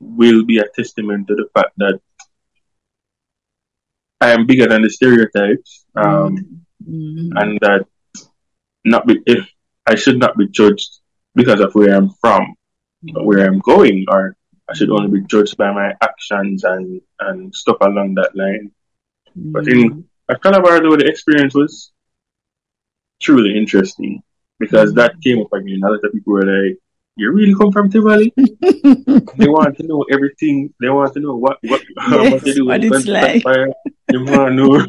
will 0.00 0.44
be 0.44 0.58
a 0.58 0.68
testament 0.74 1.26
to 1.28 1.34
the 1.34 1.48
fact 1.54 1.72
that 1.78 2.00
I 4.20 4.30
am 4.30 4.46
bigger 4.46 4.66
than 4.66 4.82
the 4.82 4.90
stereotypes, 4.90 5.84
um, 5.96 6.62
mm-hmm. 6.82 7.36
and 7.36 7.58
that 7.60 7.86
not 8.84 9.06
be, 9.06 9.20
if 9.26 9.48
I 9.86 9.96
should 9.96 10.18
not 10.18 10.36
be 10.36 10.48
judged 10.48 11.00
because 11.34 11.60
of 11.60 11.74
where 11.74 11.94
I'm 11.94 12.10
from, 12.20 12.54
where 13.12 13.46
I'm 13.46 13.58
going, 13.60 14.04
or 14.08 14.36
I 14.68 14.74
should 14.74 14.90
only 14.90 15.20
be 15.20 15.26
judged 15.26 15.56
by 15.56 15.72
my 15.72 15.94
actions 16.00 16.64
and, 16.64 17.00
and 17.20 17.54
stuff 17.54 17.76
along 17.80 18.14
that 18.14 18.34
line. 18.34 18.72
Mm-hmm. 19.36 19.52
But 19.52 19.68
in 19.68 20.04
at 20.30 20.42
Calabar, 20.42 20.80
though, 20.80 20.96
the 20.96 21.06
experience 21.06 21.54
was 21.54 21.92
truly 23.20 23.56
interesting 23.56 24.22
because 24.58 24.90
mm-hmm. 24.90 25.00
that 25.00 25.20
came 25.22 25.40
up 25.40 25.52
again. 25.52 25.80
A 25.84 25.90
lot 25.90 26.04
of 26.04 26.12
people 26.12 26.32
were 26.32 26.46
like, 26.46 26.78
"You 27.16 27.30
really 27.32 27.54
come 27.54 27.72
from 27.72 27.90
Tivoli?" 27.90 28.32
they 28.36 29.48
want 29.48 29.76
to 29.78 29.86
know 29.86 30.04
everything. 30.10 30.72
They 30.80 30.88
want 30.88 31.12
to 31.14 31.20
know 31.20 31.36
what 31.36 31.58
what, 31.62 31.82
yes, 32.10 32.32
what 32.32 32.42
they 32.42 32.54
do. 32.54 32.66
What 32.66 32.84
it's 32.84 33.06
like. 33.06 33.42
Fire. 33.42 33.68
They 34.08 34.18
want 34.18 34.48
to 34.48 34.54
know 34.54 34.86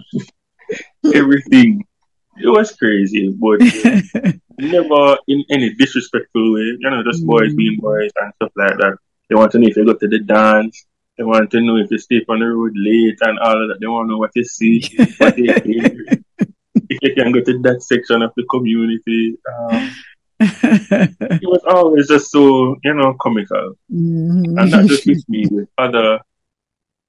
everything. 1.13 1.83
It 2.37 2.49
was 2.49 2.75
crazy, 2.75 3.29
but 3.29 3.61
never 4.57 5.17
in 5.27 5.43
any 5.49 5.73
disrespectful 5.73 6.53
way. 6.53 6.77
You 6.79 6.89
know, 6.89 7.03
just 7.03 7.25
boys 7.25 7.53
mm. 7.53 7.57
being 7.57 7.79
boys 7.79 8.11
and 8.19 8.33
stuff 8.35 8.51
like 8.55 8.77
that. 8.77 8.97
They 9.29 9.35
want 9.35 9.51
to 9.53 9.59
know 9.59 9.67
if 9.67 9.77
you 9.77 9.85
go 9.85 9.93
to 9.93 10.07
the 10.07 10.19
dance. 10.19 10.85
They 11.17 11.23
want 11.23 11.49
to 11.51 11.61
know 11.61 11.77
if 11.77 11.89
you 11.91 11.97
stay 11.97 12.25
on 12.27 12.39
the 12.39 12.45
road 12.45 12.73
late 12.75 13.17
and 13.21 13.39
all 13.39 13.61
of 13.61 13.69
that. 13.69 13.77
They 13.79 13.87
want 13.87 14.07
to 14.07 14.11
know 14.11 14.17
what 14.17 14.31
you 14.35 14.43
see, 14.43 14.83
what 15.17 15.35
they 15.35 15.43
hear 15.63 16.21
if 16.89 16.99
you 17.01 17.15
can 17.15 17.31
go 17.31 17.41
to 17.41 17.59
that 17.59 17.83
section 17.83 18.21
of 18.21 18.31
the 18.35 18.43
community. 18.49 19.37
Um, 19.47 19.91
it 20.39 21.41
was 21.43 21.63
always 21.67 22.07
just 22.07 22.31
so, 22.31 22.75
you 22.83 22.93
know, 22.93 23.15
comical. 23.19 23.75
Mm-hmm. 23.91 24.57
And 24.57 24.71
not 24.71 24.85
just 24.85 25.07
with 25.07 25.27
me, 25.29 25.47
with 25.49 25.69
other 25.77 26.19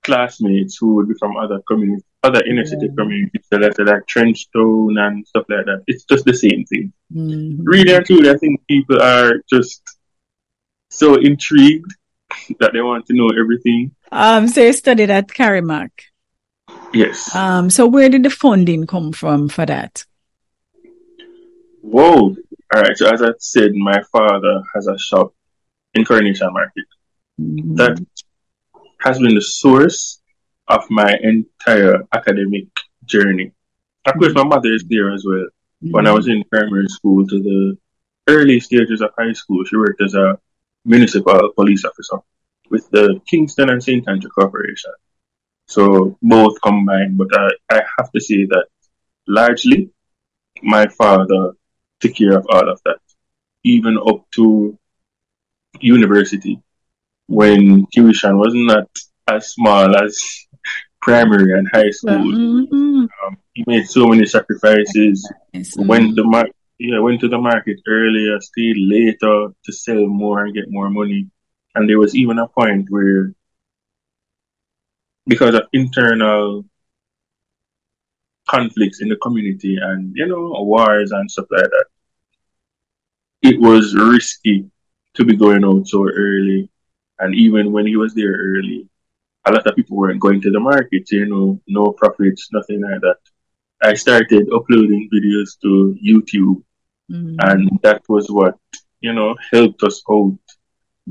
classmates 0.05 0.77
who 0.77 0.95
would 0.95 1.09
be 1.09 1.15
from 1.19 1.37
other 1.37 1.61
communities, 1.67 2.05
other 2.27 2.43
inner 2.45 2.67
city 2.67 2.89
communities, 2.97 3.45
so 3.49 3.59
like, 3.59 3.79
like 3.79 4.07
Trenchtown 4.07 4.99
and 4.99 5.27
stuff 5.27 5.47
like 5.49 5.67
that. 5.67 5.85
It's 5.87 6.05
just 6.05 6.25
the 6.25 6.35
same 6.35 6.65
thing. 6.65 6.93
Mm-hmm. 7.15 7.63
Really 7.65 7.95
and 7.95 8.05
truly, 8.05 8.31
I 8.31 8.37
think 8.37 8.67
people 8.67 9.01
are 9.01 9.35
just 9.49 9.83
so 10.91 11.15
intrigued 11.17 11.93
that 12.61 12.73
they 12.73 12.81
want 12.81 13.07
to 13.07 13.15
know 13.15 13.29
everything. 13.29 13.95
Um, 14.11 14.49
so 14.49 14.63
you 14.63 14.73
studied 14.73 15.11
at 15.11 15.29
CARIMAC? 15.29 15.91
Yes. 16.93 17.35
Um, 17.35 17.71
so 17.71 17.87
where 17.87 18.09
did 18.09 18.25
the 18.25 18.31
funding 18.31 18.87
come 18.87 19.13
from 19.13 19.49
for 19.49 19.67
that? 19.67 20.05
Whoa. 21.83 22.35
All 22.75 22.83
right. 22.83 22.97
So 22.97 23.09
as 23.13 23.23
I 23.23 23.31
said, 23.39 23.73
my 23.75 24.03
father 24.11 24.63
has 24.75 24.89
a 24.89 24.99
shop 24.99 25.35
in 25.95 26.05
Coronation 26.05 26.53
Market. 26.53 26.85
Mm-hmm. 27.41 27.75
That 27.77 28.05
has 29.01 29.19
been 29.19 29.35
the 29.35 29.43
source 29.43 30.21
of 30.69 30.85
my 30.91 31.17
entire 31.23 32.03
academic 32.13 32.67
journey. 33.05 33.53
Of 34.07 34.15
course, 34.15 34.35
my 34.35 34.45
mother 34.45 34.73
is 34.73 34.85
there 34.89 35.13
as 35.13 35.25
well. 35.27 35.47
Mm-hmm. 35.83 35.91
When 35.91 36.07
I 36.07 36.13
was 36.13 36.29
in 36.29 36.45
primary 36.51 36.89
school 36.89 37.27
to 37.27 37.43
the 37.43 37.79
early 38.29 38.61
stages 38.61 39.01
of 39.01 39.11
high 39.19 39.33
school, 39.33 39.65
she 39.65 39.77
worked 39.77 40.03
as 40.03 40.15
a 40.15 40.39
municipal 40.85 41.53
police 41.55 41.85
officer 41.85 42.19
with 42.71 42.89
the 42.91 43.21
Kingston 43.29 43.71
and 43.71 43.83
St. 43.83 44.09
Andrew 44.09 44.31
Corporation. 44.31 44.93
So 45.67 46.17
both 46.23 46.61
combined, 46.63 47.19
but 47.19 47.29
I, 47.33 47.49
I 47.71 47.83
have 47.99 48.11
to 48.13 48.21
say 48.21 48.47
that 48.47 48.67
largely 49.27 49.91
my 50.63 50.87
father 50.87 51.53
took 52.01 52.15
care 52.15 52.39
of 52.39 52.47
all 52.49 52.69
of 52.69 52.81
that, 52.85 52.99
even 53.65 53.99
up 53.99 54.25
to 54.37 54.79
university 55.81 56.63
when 57.27 57.87
tuition 57.93 58.39
was 58.39 58.53
not 58.55 58.89
as 59.29 59.49
small 59.49 59.97
as 59.97 60.46
primary 61.07 61.53
and 61.57 61.69
high 61.73 61.91
school. 61.91 62.33
Mm-hmm. 62.35 63.07
Um, 63.23 63.37
he 63.55 63.63
made 63.69 63.87
so 63.89 64.09
many 64.09 64.27
sacrifices. 64.27 65.17
Yes, 65.53 65.77
Went 65.77 66.17
the 66.17 66.25
mar- 66.25 66.51
yeah, 66.79 66.99
went 66.99 67.21
to 67.21 67.29
the 67.29 67.39
market 67.39 67.79
earlier, 67.87 68.41
stayed 68.41 68.77
later 68.77 69.37
to 69.65 69.73
sell 69.73 70.05
more 70.09 70.45
and 70.45 70.53
get 70.53 70.65
more 70.69 70.91
money. 70.91 71.31
And 71.77 71.89
there 71.89 72.01
was 72.01 72.17
even 72.17 72.41
a 72.41 72.49
point 72.49 72.87
where, 72.91 73.33
because 75.29 75.55
of 75.55 75.63
internal 75.73 76.65
conflicts 78.49 79.01
in 79.01 79.09
the 79.09 79.17
community 79.17 79.77
and 79.81 80.13
you 80.15 80.27
know 80.27 80.63
wars 80.63 81.13
and 81.13 81.31
stuff 81.31 81.47
like 81.53 81.71
that, 81.71 81.87
it 83.43 83.61
was 83.61 83.95
risky 83.95 84.69
to 85.15 85.25
be 85.25 85.37
going 85.37 85.65
out 85.65 85.87
so 85.87 86.09
early. 86.09 86.69
And 87.21 87.33
even 87.35 87.71
when 87.71 87.87
he 87.87 87.97
was 87.97 88.13
there 88.15 88.37
early, 88.37 88.89
a 89.47 89.53
lot 89.53 89.67
of 89.67 89.77
people 89.77 89.97
weren't 89.97 90.21
going 90.21 90.41
to 90.43 90.51
the 90.51 90.61
market, 90.61 91.11
you 91.11 91.27
know, 91.27 91.61
no 91.69 91.93
profits, 91.93 92.49
nothing 92.53 92.83
like 92.83 93.01
that. 93.01 93.19
I 93.83 93.95
started 93.95 94.49
uploading 94.53 95.09
videos 95.13 95.59
to 95.63 95.97
YouTube, 96.05 96.63
Mhm. 97.11 97.37
and 97.39 97.79
that 97.83 98.03
was 98.09 98.27
what, 98.29 98.59
you 99.01 99.13
know, 99.13 99.37
helped 99.53 99.83
us 99.83 100.03
out. 100.11 100.39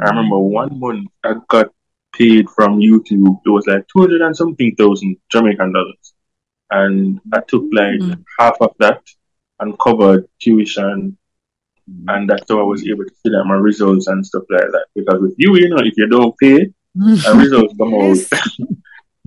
I 0.02 0.10
remember 0.10 0.40
one 0.40 0.80
month 0.80 1.08
I 1.24 1.36
got 1.48 1.68
paid 2.14 2.50
from 2.50 2.80
YouTube. 2.80 3.40
It 3.46 3.50
was 3.50 3.68
like 3.68 3.88
200 3.88 4.22
and 4.22 4.36
something 4.36 4.76
thousand 4.76 5.18
Jamaican 5.32 5.72
dollars. 5.74 6.14
And 6.72 7.22
I 7.34 7.40
took 7.48 7.66
like 7.72 8.00
Mhm. 8.02 8.24
half 8.40 8.58
of 8.60 8.74
that 8.80 9.02
and 9.60 9.80
covered 9.80 10.28
tuition. 10.42 11.18
And 12.08 12.30
that's 12.30 12.50
how 12.50 12.60
I 12.60 12.64
was 12.64 12.86
able 12.88 13.06
to 13.06 13.16
see 13.16 13.30
that 13.30 13.46
my 13.46 13.54
results 13.56 14.08
and 14.08 14.26
stuff 14.26 14.44
like 14.50 14.72
that. 14.72 14.88
Because 14.96 15.22
with 15.22 15.36
you, 15.38 15.56
you 15.56 15.70
know, 15.70 15.78
if 15.78 15.96
you 15.96 16.08
don't 16.08 16.36
pay, 16.38 16.74
and 16.96 17.40
results 17.42 17.74
come 17.78 17.94
out, 17.94 18.18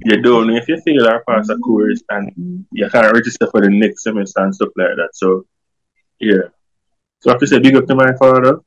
you 0.04 0.22
don't 0.22 0.46
know 0.46 0.56
if 0.60 0.68
you 0.68 0.80
fail 0.84 1.06
or 1.08 1.22
pass 1.28 1.48
a 1.48 1.56
course 1.58 2.02
and 2.10 2.30
Mhm. 2.36 2.64
you 2.72 2.88
can't 2.90 3.12
register 3.12 3.46
for 3.50 3.60
the 3.60 3.68
next 3.70 4.02
semester 4.04 4.40
and 4.42 4.54
stuff 4.54 4.70
like 4.76 4.96
that. 4.96 5.10
So, 5.14 5.44
yeah. 6.20 6.48
So 7.20 7.30
I 7.30 7.32
have 7.34 7.40
to 7.40 7.46
say 7.46 7.58
big 7.58 7.76
up 7.76 7.86
to 7.86 7.94
my 7.94 8.12
father. 8.14 8.60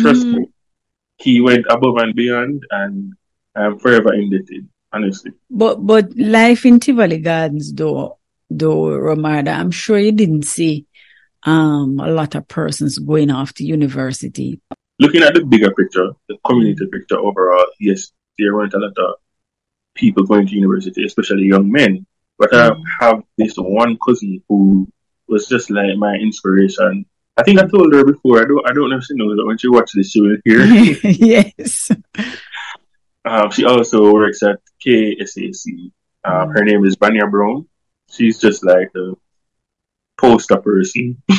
Trust 0.00 0.26
Mhm. 0.26 0.34
me. 0.38 0.46
He 1.18 1.40
went 1.40 1.66
above 1.68 1.96
and 1.98 2.14
beyond 2.14 2.62
and 2.70 3.12
I'm 3.54 3.78
forever 3.78 4.12
indebted, 4.14 4.68
honestly. 4.92 5.32
But 5.50 5.84
but 5.86 6.16
life 6.16 6.64
in 6.64 6.78
Tivoli 6.80 7.18
Gardens, 7.18 7.72
though, 7.74 8.18
though 8.48 8.84
Romardo, 9.06 9.48
I'm 9.52 9.70
sure 9.70 9.98
you 9.98 10.12
didn't 10.12 10.44
see 10.44 10.86
um 11.44 11.98
a 12.00 12.08
lot 12.10 12.34
of 12.34 12.46
persons 12.48 12.98
going 12.98 13.30
off 13.30 13.52
to 13.54 13.64
university. 13.64 14.60
Looking 14.98 15.22
at 15.22 15.32
the 15.34 15.44
bigger 15.44 15.72
picture, 15.72 16.10
the 16.28 16.36
community 16.46 16.86
picture 16.92 17.18
overall, 17.18 17.66
yes, 17.80 18.12
there 18.40 18.54
weren't 18.54 18.74
a 18.74 18.78
lot 18.78 18.96
of 18.98 19.14
people 19.94 20.24
going 20.24 20.46
to 20.46 20.54
university, 20.54 21.04
especially 21.04 21.44
young 21.44 21.70
men. 21.70 22.06
But 22.38 22.54
I 22.54 22.70
Mm. 22.70 22.82
have 23.00 23.22
this 23.36 23.54
one 23.56 23.98
cousin 24.04 24.42
who 24.48 24.88
was 25.28 25.46
just 25.46 25.70
like 25.70 25.96
my 25.96 26.14
inspiration. 26.14 27.04
I 27.36 27.42
think 27.42 27.60
I 27.60 27.66
told 27.66 27.92
her 27.94 28.04
before. 28.04 28.40
I 28.42 28.46
don't. 28.46 28.64
I 28.68 28.72
don't 28.72 28.90
know 28.90 28.96
if 28.98 29.04
she 29.04 29.14
knows, 29.14 29.36
but 29.36 29.46
when 29.46 29.58
she 29.58 29.68
watches 29.68 29.92
this, 29.94 30.10
she 30.10 30.20
will 30.20 30.36
hear. 30.44 30.60
yes. 31.04 31.90
Um, 33.24 33.50
she 33.50 33.64
also 33.64 34.12
works 34.12 34.42
at 34.42 34.58
KSAC. 34.84 35.92
Um, 36.24 36.48
Mm. 36.48 36.54
Her 36.54 36.64
name 36.64 36.84
is 36.84 36.96
Banya 36.96 37.26
Brown. 37.26 37.66
She's 38.10 38.38
just 38.40 38.64
like 38.64 38.90
a 38.96 39.12
poster 40.18 40.56
person. 40.58 41.22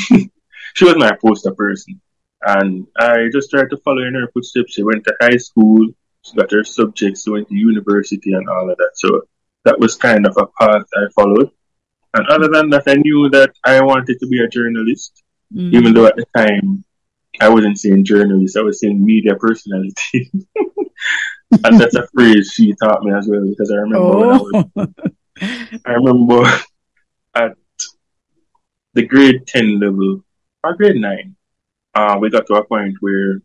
she 0.76 0.86
was 0.86 0.96
my 0.98 1.12
poster 1.24 1.54
person. 1.54 2.00
And 2.44 2.88
I 2.98 3.28
just 3.32 3.52
tried 3.52 3.70
to 3.70 3.78
follow 3.78 4.02
in 4.04 4.16
her 4.16 4.28
footsteps. 4.34 4.74
She 4.74 4.84
went 4.84 5.04
to 5.04 5.14
high 5.22 5.38
school. 5.38 5.88
She 6.24 6.36
got 6.36 6.52
her 6.52 6.64
subjects. 6.64 7.28
Went 7.28 7.50
to 7.50 7.56
university 7.56 8.34
and 8.34 8.48
all 8.50 8.70
of 8.70 8.78
that. 8.78 8.92
So 8.96 9.22
that 9.66 9.80
was 9.80 9.96
kind 9.96 10.26
of 10.26 10.36
a 10.38 10.48
path 10.60 10.86
I 10.96 11.06
followed. 11.16 11.50
And 12.14 12.28
other 12.28 12.48
than 12.50 12.70
that, 12.72 12.84
I 12.88 12.96
knew 12.96 13.30
that 13.30 13.52
I 13.66 13.82
wanted 13.82 14.20
to 14.20 14.28
be 14.28 14.42
a 14.44 14.48
journalist, 14.48 15.24
Mhm. 15.54 15.74
even 15.74 15.94
though 15.94 16.06
at 16.08 16.16
the 16.16 16.26
time 16.36 16.84
I 17.40 17.50
wasn't 17.50 17.78
saying 17.80 18.06
journalist, 18.06 18.58
I 18.58 18.62
was 18.62 18.80
saying 18.82 19.04
media 19.04 19.36
personality. 19.36 20.32
and 21.64 21.80
that's 21.80 21.96
a 21.96 22.08
phrase 22.14 22.52
she 22.54 22.74
taught 22.82 23.04
me 23.04 23.14
as 23.14 23.28
well 23.28 23.46
because 23.48 23.72
I 23.72 23.76
remember 23.76 24.18
when 24.18 24.30
I 24.30 24.38
was 24.38 24.66
Oh. 24.78 24.88
I 25.86 25.92
remember 25.94 26.44
at 27.36 27.56
the 28.94 29.04
grade 29.06 29.48
10 29.48 29.80
level, 29.80 30.24
or 30.64 30.76
grade 30.76 30.98
9, 30.98 31.36
uh, 31.96 32.18
we 32.20 32.30
got 32.30 32.46
to 32.48 32.56
a 32.56 32.66
point 32.66 32.96
where 33.00 33.42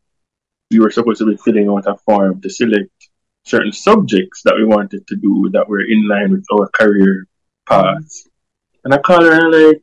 we 0.71 0.81
were 0.81 0.91
supposed 0.91 1.19
to 1.19 1.27
be 1.27 1.37
filling 1.37 1.69
out 1.69 1.87
a 1.87 1.97
form 1.97 2.41
to 2.41 2.51
select 2.51 2.91
certain 3.45 3.73
subjects 3.73 4.43
that 4.45 4.57
we 4.57 4.65
wanted 4.65 5.07
to 5.07 5.17
do 5.17 5.49
that 5.53 5.69
were 5.69 5.81
in 5.81 6.09
line 6.09 6.33
with 6.33 6.45
our 6.53 6.69
career 6.69 7.27
paths. 7.69 8.29
And 8.85 8.93
I 8.93 8.99
called 8.99 9.23
her 9.23 9.33
and 9.33 9.53
like, 9.53 9.83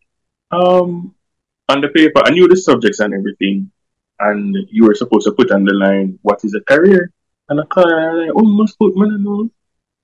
um, 0.52 1.16
on 1.70 1.82
the 1.82 1.88
paper, 1.90 2.22
I 2.24 2.32
knew 2.32 2.48
the 2.48 2.58
subjects 2.58 3.00
and 3.00 3.14
everything. 3.14 3.72
And 4.20 4.56
you 4.70 4.86
were 4.86 4.96
supposed 4.96 5.26
to 5.26 5.34
put 5.34 5.52
on 5.52 5.64
the 5.64 5.74
line, 5.74 6.20
what 6.22 6.44
is 6.44 6.54
a 6.54 6.62
career? 6.62 7.12
And 7.50 7.60
I 7.60 7.64
called 7.66 7.90
her 7.90 7.98
and 7.98 8.10
I'm 8.10 8.28
like, 8.28 8.36
oh, 8.36 8.46
must 8.46 8.78
put, 8.78 8.94
I 8.98 9.18
know. 9.18 9.50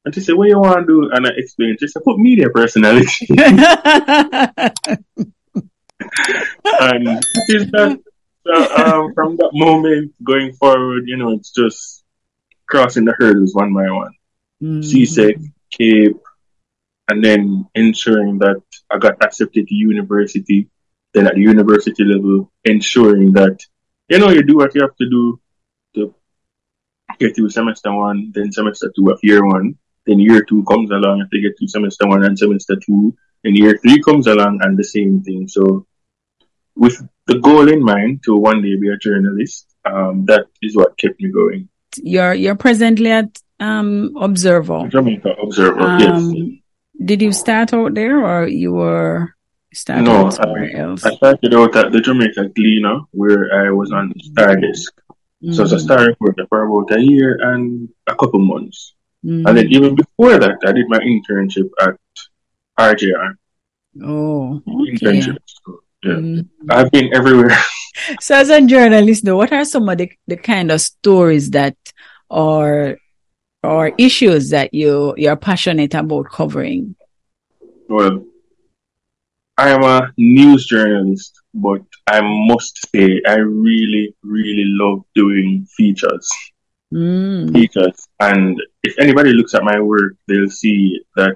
And 0.06 0.16
she 0.16 0.22
said, 0.22 0.36
what 0.36 0.48
you 0.48 0.60
want 0.60 0.80
to 0.80 0.86
do? 0.86 1.10
And 1.12 1.28
I 1.28 1.32
explained, 1.36 1.78
she 1.80 1.88
said, 1.88 2.04
put 2.04 2.18
media 2.18 2.50
personality. 2.50 3.28
and 3.30 3.44
is 7.50 7.70
that, 7.72 8.00
so, 8.50 8.76
um, 8.76 9.14
from 9.14 9.38
that 9.38 9.52
moment 9.54 10.14
going 10.24 10.54
forward, 10.54 11.04
you 11.06 11.18
know, 11.18 11.34
it's 11.34 11.52
just 11.52 12.04
crossing 12.68 13.06
the 13.06 13.14
hurdles 13.18 13.54
one 13.54 13.74
by 13.74 13.90
one. 13.90 14.14
Mhm. 14.62 14.84
CSEC, 14.84 15.36
CAPE, 15.72 16.18
and 17.10 17.24
then 17.24 17.66
ensuring 17.76 18.40
that 18.40 18.62
I 18.90 18.98
got 18.98 19.24
accepted 19.24 19.68
to 19.68 19.76
university. 19.76 20.68
Then 21.14 21.28
at 21.28 21.36
the 21.36 21.42
university 21.42 22.04
level, 22.04 22.52
ensuring 22.66 23.34
that, 23.34 23.58
you 24.10 24.20
know, 24.20 24.30
you 24.30 24.44
do 24.44 24.58
what 24.58 24.76
you 24.76 24.82
have 24.82 24.96
to 24.98 25.10
do 25.10 25.40
to 25.96 26.14
get 27.20 27.36
through 27.36 27.50
semester 27.50 27.92
one, 27.92 28.32
then 28.34 28.52
semester 28.52 28.92
two 28.96 29.10
of 29.10 29.20
year 29.24 29.46
one. 29.46 29.76
Then 30.06 30.20
year 30.20 30.44
two 30.44 30.64
comes 30.64 30.92
along 30.92 31.22
and 31.22 31.30
they 31.32 31.42
get 31.42 31.58
through 31.58 31.68
semester 31.68 32.08
one 32.08 32.24
and 32.24 32.38
semester 32.38 32.76
two. 32.76 33.16
And 33.44 33.58
year 33.58 33.78
three 33.82 34.02
comes 34.02 34.28
along 34.28 34.60
and 34.62 34.78
the 34.78 34.84
same 34.84 35.22
thing. 35.24 35.48
So 35.48 35.88
with 36.80 36.96
the 37.28 37.38
goal 37.40 37.68
in 37.70 37.82
mind 37.84 38.24
to 38.26 38.36
one 38.36 38.62
day 38.64 38.76
be 38.80 38.90
a 38.90 38.98
journalist, 38.98 39.68
um, 39.86 40.26
that 40.26 40.46
is 40.62 40.76
what 40.76 40.98
kept 40.98 41.20
me 41.22 41.30
going. 41.32 41.68
You're 41.98 42.34
you're 42.34 42.56
presently 42.56 43.12
at 43.12 43.30
um 43.60 44.16
Observer. 44.28 44.88
Jamaica 44.88 45.32
Observer, 45.44 45.88
yes. 46.00 46.22
Um, 46.22 46.62
did 47.10 47.22
you 47.22 47.32
start 47.34 47.74
out 47.74 47.94
there 47.94 48.18
or 48.26 48.48
you 48.48 48.72
were 48.74 49.36
started 49.74 50.04
No, 50.04 50.30
somewhere 50.30 50.72
I, 50.76 50.80
else? 50.80 51.06
I 51.06 51.16
started 51.16 51.54
out 51.54 51.76
at 51.76 51.92
the 51.92 52.02
Jamaica 52.02 52.50
Gleaner 52.56 52.98
where 53.12 53.44
I 53.66 53.70
was 53.72 53.92
on 53.92 54.14
Star 54.32 54.56
Desk. 54.56 54.92
So 55.52 55.60
I 55.64 55.66
was 55.68 55.74
a 55.74 55.78
Mhm. 55.78 55.86
star 55.88 56.02
reporter 56.12 56.46
for 56.50 56.60
about 56.68 56.92
a 56.98 57.02
year 57.02 57.32
and 57.52 57.88
a 58.08 58.16
couple 58.16 58.40
months. 58.54 58.94
Mhm. 59.26 59.44
And 59.48 59.54
then 59.58 59.68
even 59.76 59.96
before 59.96 60.36
that, 60.44 60.58
I 60.66 60.72
did 60.74 60.88
my 60.90 61.00
internship 61.00 61.70
at 61.82 61.96
RJR. 62.78 63.30
Oh, 64.04 64.62
okay. 64.68 64.92
Internship. 64.92 65.38
So, 65.46 65.80
yeah. 66.04 66.12
Mhm. 66.14 66.48
I've 66.70 66.92
been 66.92 67.14
everywhere. 67.16 67.56
So 68.22 68.36
as 68.36 68.50
a 68.50 68.62
journalist 68.66 69.26
though, 69.26 69.36
what 69.36 69.52
are 69.52 69.66
some 69.66 69.90
of 69.90 69.98
the, 69.98 70.10
the 70.26 70.38
kind 70.38 70.72
of 70.72 70.80
stories 70.80 71.50
that 71.52 71.76
are 72.30 72.98
or 73.62 73.92
issues 73.98 74.52
that 74.52 74.74
you 74.74 75.14
you're 75.18 75.36
passionate 75.36 75.94
about 75.94 76.30
covering? 76.32 76.96
well, 77.90 78.24
I 79.58 79.70
am 79.72 79.84
a 79.84 80.14
news 80.18 80.66
journalist, 80.68 81.42
but 81.54 81.82
I 82.08 82.22
must 82.22 82.80
say 82.92 83.22
I 83.28 83.36
really, 83.40 84.16
really 84.24 84.64
love 84.66 85.02
doing 85.16 85.68
features. 85.76 86.30
Mm. 86.94 87.52
features. 87.54 88.08
And 88.20 88.60
if 88.84 88.98
anybody 88.98 89.34
looks 89.34 89.54
at 89.54 89.64
my 89.64 89.80
work, 89.80 90.14
they'll 90.28 90.50
see 90.50 91.02
that 91.18 91.36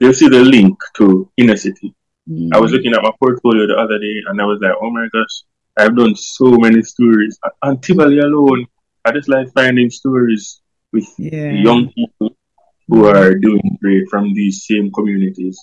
they'll 0.00 0.14
see 0.14 0.28
the 0.28 0.40
link 0.40 0.78
to 0.96 1.30
inner 1.36 1.56
city. 1.56 1.94
Mm. 2.28 2.50
I 2.54 2.60
was 2.60 2.72
looking 2.72 2.94
at 2.94 3.02
my 3.02 3.12
portfolio 3.18 3.66
the 3.66 3.76
other 3.76 3.98
day 3.98 4.22
and 4.26 4.40
I 4.40 4.44
was 4.44 4.58
like, 4.60 4.72
oh 4.80 4.90
my 4.90 5.08
gosh, 5.12 5.44
I've 5.76 5.96
done 5.96 6.14
so 6.16 6.56
many 6.58 6.82
stories. 6.82 7.38
On 7.62 7.80
Tivoli 7.80 8.18
alone, 8.18 8.66
I 9.04 9.12
just 9.12 9.28
like 9.28 9.52
finding 9.52 9.90
stories 9.90 10.60
with 10.92 11.06
yeah. 11.18 11.50
young 11.50 11.90
people 11.92 12.36
who 12.88 13.06
are 13.06 13.34
doing 13.34 13.78
great 13.82 14.08
from 14.08 14.32
these 14.34 14.64
same 14.66 14.90
communities. 14.92 15.58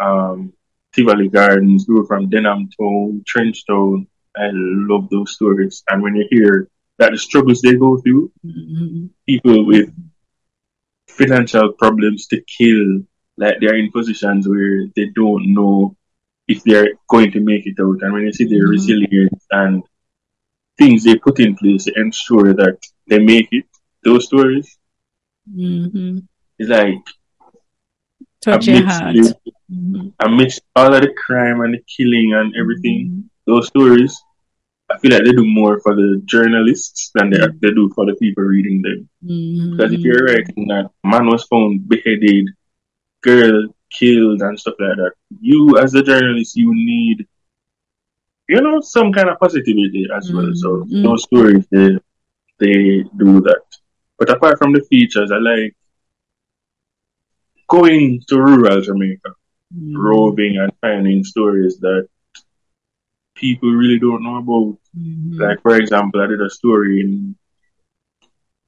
Um, 0.00 0.52
Tivoli 0.94 1.28
Gardens, 1.28 1.86
we 1.88 1.94
were 1.96 2.06
from 2.06 2.30
Denham 2.30 2.68
Town, 2.78 3.24
Trenchtown. 3.28 4.06
I 4.36 4.50
love 4.52 5.10
those 5.10 5.34
stories. 5.34 5.82
And 5.88 6.02
when 6.02 6.14
you 6.16 6.26
hear 6.30 6.68
that 6.98 7.12
the 7.12 7.18
struggles 7.18 7.60
they 7.60 7.74
go 7.74 7.98
through, 7.98 8.32
mm-hmm. 8.44 9.06
people 9.26 9.66
with 9.66 9.92
financial 11.08 11.72
problems 11.72 12.26
to 12.28 12.40
kill, 12.42 13.02
like 13.36 13.56
they're 13.60 13.76
in 13.76 13.90
positions 13.90 14.48
where 14.48 14.86
they 14.96 15.06
don't 15.14 15.52
know 15.52 15.96
if 16.48 16.64
they're 16.64 16.94
going 17.08 17.30
to 17.32 17.40
make 17.40 17.66
it 17.66 17.76
out. 17.80 18.02
And 18.02 18.12
when 18.12 18.22
you 18.22 18.32
see 18.32 18.44
their 18.44 18.62
mm-hmm. 18.62 18.70
resilience 18.70 19.46
and 19.50 19.82
things 20.78 21.04
they 21.04 21.16
put 21.16 21.38
in 21.40 21.54
place 21.56 21.84
to 21.84 21.92
ensure 21.96 22.54
that 22.54 22.78
they 23.06 23.18
make 23.18 23.48
it, 23.52 23.66
those 24.02 24.26
stories, 24.26 24.78
mm-hmm. 25.48 26.18
it's 26.58 26.70
like 26.70 27.04
touch. 28.40 28.66
Mm-hmm. 28.66 30.08
Amidst 30.20 30.62
all 30.74 30.94
of 30.94 31.02
the 31.02 31.12
crime 31.12 31.60
and 31.60 31.74
the 31.74 31.82
killing 31.94 32.32
and 32.32 32.54
everything, 32.58 33.10
mm-hmm. 33.10 33.20
those 33.46 33.66
stories, 33.66 34.18
I 34.90 34.96
feel 34.98 35.12
like 35.12 35.24
they 35.24 35.32
do 35.32 35.44
more 35.44 35.78
for 35.80 35.94
the 35.94 36.22
journalists 36.24 37.10
than 37.14 37.28
they, 37.28 37.38
they 37.60 37.74
do 37.74 37.92
for 37.94 38.06
the 38.06 38.14
people 38.14 38.44
reading 38.44 38.80
them. 38.80 39.08
Mm-hmm. 39.22 39.76
Because 39.76 39.92
if 39.92 40.00
you're 40.00 40.24
writing 40.24 40.68
that 40.68 40.90
man 41.04 41.26
was 41.26 41.44
found 41.44 41.86
beheaded, 41.86 42.46
girl 43.22 43.68
killed 43.90 44.42
and 44.42 44.58
stuff 44.58 44.74
like 44.78 44.96
that, 44.96 45.12
you 45.40 45.78
as 45.78 45.94
a 45.94 46.02
journalist, 46.02 46.56
you 46.56 46.72
need, 46.74 47.26
you 48.48 48.60
know, 48.60 48.80
some 48.80 49.12
kind 49.12 49.28
of 49.28 49.38
positivity 49.38 50.06
as 50.16 50.30
well. 50.32 50.50
So 50.54 50.86
Mm-hmm. 50.86 51.02
those 51.02 51.22
stories, 51.24 51.66
they, 51.70 51.98
they 52.58 53.04
do 53.16 53.40
that. 53.42 53.62
But 54.18 54.30
apart 54.30 54.58
from 54.58 54.72
the 54.72 54.80
features, 54.80 55.30
I 55.32 55.38
like 55.38 55.74
going 57.68 58.20
to 58.28 58.38
rural 58.40 58.80
Jamaica, 58.80 59.30
Mm. 59.74 59.92
roving 59.96 60.56
and 60.58 60.72
finding 60.80 61.22
stories 61.24 61.78
that 61.80 62.08
people 63.34 63.70
really 63.70 63.98
don't 63.98 64.22
know 64.22 64.36
about. 64.38 64.78
Mhm. 64.96 65.38
Like, 65.38 65.60
for 65.62 65.76
example, 65.76 66.20
I 66.22 66.26
did 66.26 66.40
a 66.40 66.50
story 66.50 67.00
in 67.00 67.36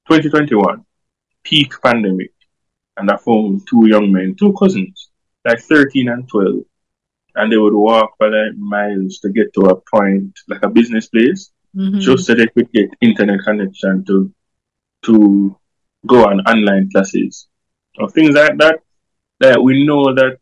2021, 0.06 0.84
peak 1.44 1.72
pandemic, 1.82 2.32
and 2.96 3.10
I 3.10 3.16
found 3.16 3.66
two 3.68 3.86
young 3.88 4.12
men, 4.12 4.34
two 4.36 4.52
cousins, 4.58 5.09
like 5.44 5.60
13 5.60 6.08
and 6.08 6.28
12, 6.28 6.64
and 7.36 7.52
they 7.52 7.56
would 7.56 7.74
walk 7.74 8.10
for 8.18 8.30
like 8.30 8.56
miles 8.56 9.18
to 9.20 9.30
get 9.30 9.52
to 9.54 9.62
a 9.62 9.80
point, 9.94 10.32
like 10.48 10.62
a 10.62 10.68
business 10.70 11.08
place, 11.08 11.50
Mhm. 11.74 12.00
just 12.00 12.26
so 12.26 12.34
they 12.34 12.46
could 12.48 12.70
get 12.72 12.90
internet 13.00 13.40
connection 13.44 14.04
to 14.06 14.32
to 15.02 15.56
go 16.06 16.24
on 16.26 16.40
online 16.40 16.90
classes 16.90 17.48
or 17.98 18.10
things 18.10 18.34
like 18.34 18.58
that. 18.58 18.80
That 19.38 19.62
we 19.62 19.86
know 19.86 20.12
that 20.14 20.38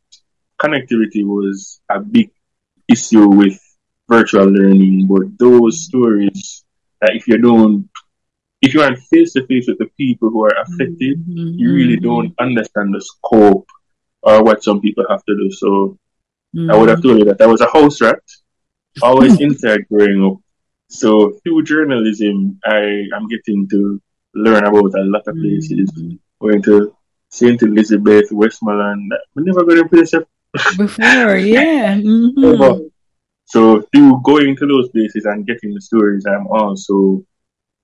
connectivity 0.60 1.24
was 1.24 1.80
a 1.88 2.00
big 2.00 2.30
issue 2.88 3.28
with 3.28 3.56
virtual 4.08 4.46
learning, 4.46 5.06
but 5.06 5.38
those 5.38 5.84
stories 5.84 6.64
that 7.00 7.14
if 7.14 7.28
you 7.28 7.38
don't 7.38 7.88
if 8.60 8.74
you 8.74 8.80
aren't 8.82 8.98
face 8.98 9.34
to 9.34 9.46
face 9.46 9.68
with 9.68 9.78
the 9.78 9.86
people 9.96 10.30
who 10.30 10.42
are 10.44 10.56
affected, 10.64 11.24
Mhm. 11.24 11.56
you 11.60 11.72
really 11.72 11.96
don't 11.98 12.34
understand 12.40 12.92
the 12.92 13.00
scope 13.00 13.68
or 14.28 14.42
what 14.44 14.62
some 14.62 14.80
people 14.80 15.04
have 15.08 15.24
to 15.24 15.34
do. 15.42 15.50
So 15.50 15.98
I 16.70 16.76
would 16.76 16.88
have 16.88 17.02
told 17.02 17.18
you 17.18 17.24
that 17.26 17.40
I 17.40 17.46
was 17.46 17.60
a 17.60 17.70
house 17.76 18.00
rat, 18.00 18.22
always 19.02 19.40
inside 19.40 19.86
growing 19.90 20.20
up. 20.24 20.36
So 20.88 21.08
through 21.42 21.64
journalism, 21.64 22.58
I 22.64 22.82
am 23.16 23.24
getting 23.28 23.68
to 23.70 24.00
learn 24.34 24.64
about 24.64 24.92
a 24.94 25.04
lot 25.14 25.26
of 25.26 25.34
places. 25.36 25.90
Mhm. 25.92 26.18
Going 26.40 26.62
to 26.62 26.94
Saint 27.30 27.62
Elizabeth, 27.62 28.28
Westmoreland. 28.32 29.12
We 29.34 29.44
never 29.44 29.64
got 29.64 29.74
to 29.74 29.88
place 29.88 30.12
Before, 30.78 31.36
yeah. 31.36 31.96
Mhm. 31.96 32.54
ever. 32.54 32.80
So 33.44 33.82
through 33.92 34.20
going 34.24 34.56
to 34.56 34.66
those 34.66 34.88
places 34.90 35.24
and 35.24 35.46
getting 35.46 35.74
the 35.74 35.80
stories, 35.80 36.24
I'm 36.26 36.46
also 36.48 37.24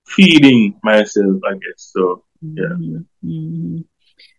feeding 0.07 0.79
myself, 0.83 1.37
I 1.49 1.53
guess. 1.53 1.91
So 1.93 2.23
yeah. 2.41 2.75
Mhm. 3.23 3.85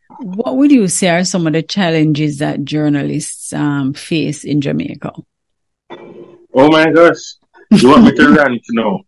What 0.09 0.57
would 0.57 0.71
you 0.71 0.89
say 0.89 1.09
are 1.09 1.25
some 1.25 1.47
of 1.47 1.53
the 1.53 1.63
challenges 1.63 2.39
that 2.39 2.65
journalists 2.65 3.53
um, 3.53 3.93
face 3.93 4.45
in 4.45 4.61
Jamaica? 4.61 5.13
Oh 5.91 6.71
my 6.71 6.91
gosh. 6.91 7.35
You 7.71 7.89
want 7.91 8.05
me 8.05 8.13
to 8.13 8.33
rant 8.33 8.63
now? 8.71 9.01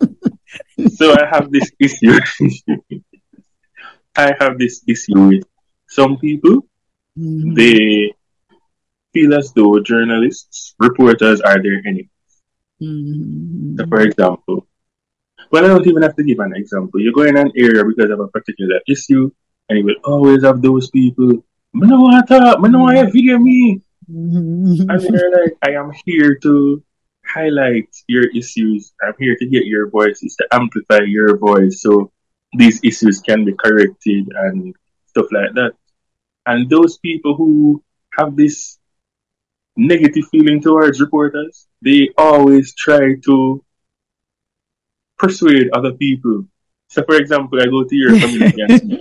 so 0.94 1.12
I 1.12 1.26
have 1.30 1.50
this 1.52 1.70
issue. 1.78 2.18
I 4.16 4.34
have 4.40 4.58
this 4.58 4.82
issue 4.88 5.28
with 5.28 5.44
some 5.88 6.16
people. 6.18 6.66
Mhm. 7.18 7.54
They 7.54 8.12
feel 9.12 9.34
as 9.34 9.52
though 9.52 9.80
journalists, 9.80 10.74
reporters 10.78 11.40
are 11.40 11.62
their 11.62 11.80
enemies. 11.84 12.08
Mhm. 12.82 13.76
So 13.76 13.86
for 13.86 14.00
example, 14.00 14.66
well, 15.50 15.64
I 15.64 15.68
don't 15.68 15.86
even 15.86 16.02
have 16.02 16.16
to 16.16 16.22
give 16.22 16.38
an 16.38 16.54
example. 16.54 17.00
You 17.00 17.12
go 17.12 17.22
in 17.22 17.36
an 17.36 17.52
area 17.56 17.84
because 17.84 18.10
of 18.10 18.20
a 18.20 18.28
particular 18.28 18.80
issue, 18.88 19.30
and 19.70 19.78
you 19.78 19.84
will 19.84 20.02
always 20.04 20.44
have 20.44 20.60
those 20.60 20.90
people. 20.90 21.44
Want 21.72 22.28
to 22.28 22.38
talk. 22.38 22.58
Want 22.58 22.74
to 22.74 23.10
video 23.10 23.38
me. 23.38 23.80
Mhm. 24.10 24.86
And 24.90 25.00
they're 25.14 25.30
like, 25.30 25.54
I 25.62 25.72
am 25.78 25.92
here 26.04 26.34
to 26.42 26.82
highlight 27.24 27.88
your 28.08 28.26
issues. 28.34 28.92
I'm 29.02 29.14
here 29.18 29.36
to 29.38 29.46
get 29.46 29.64
your 29.66 29.88
voices, 29.88 30.34
to 30.36 30.48
amplify 30.52 31.02
your 31.06 31.38
voice 31.38 31.82
so 31.82 32.10
these 32.58 32.80
issues 32.82 33.20
can 33.20 33.44
be 33.44 33.54
corrected 33.54 34.26
and 34.34 34.74
stuff 35.06 35.26
like 35.30 35.54
that. 35.54 35.72
And 36.46 36.68
those 36.68 36.98
people 36.98 37.36
who 37.36 37.84
have 38.18 38.34
this 38.34 38.78
negative 39.76 40.24
feeling 40.32 40.60
towards 40.60 41.00
reporters, 41.00 41.68
they 41.80 42.10
always 42.18 42.74
try 42.74 43.14
to 43.26 43.64
persuade 45.18 45.70
other 45.72 45.92
people. 45.92 46.46
So, 46.88 47.04
for 47.04 47.14
example, 47.14 47.60
I 47.62 47.66
go 47.66 47.84
to 47.84 47.94
your 47.94 48.18
community 48.20 48.62
and 48.62 48.98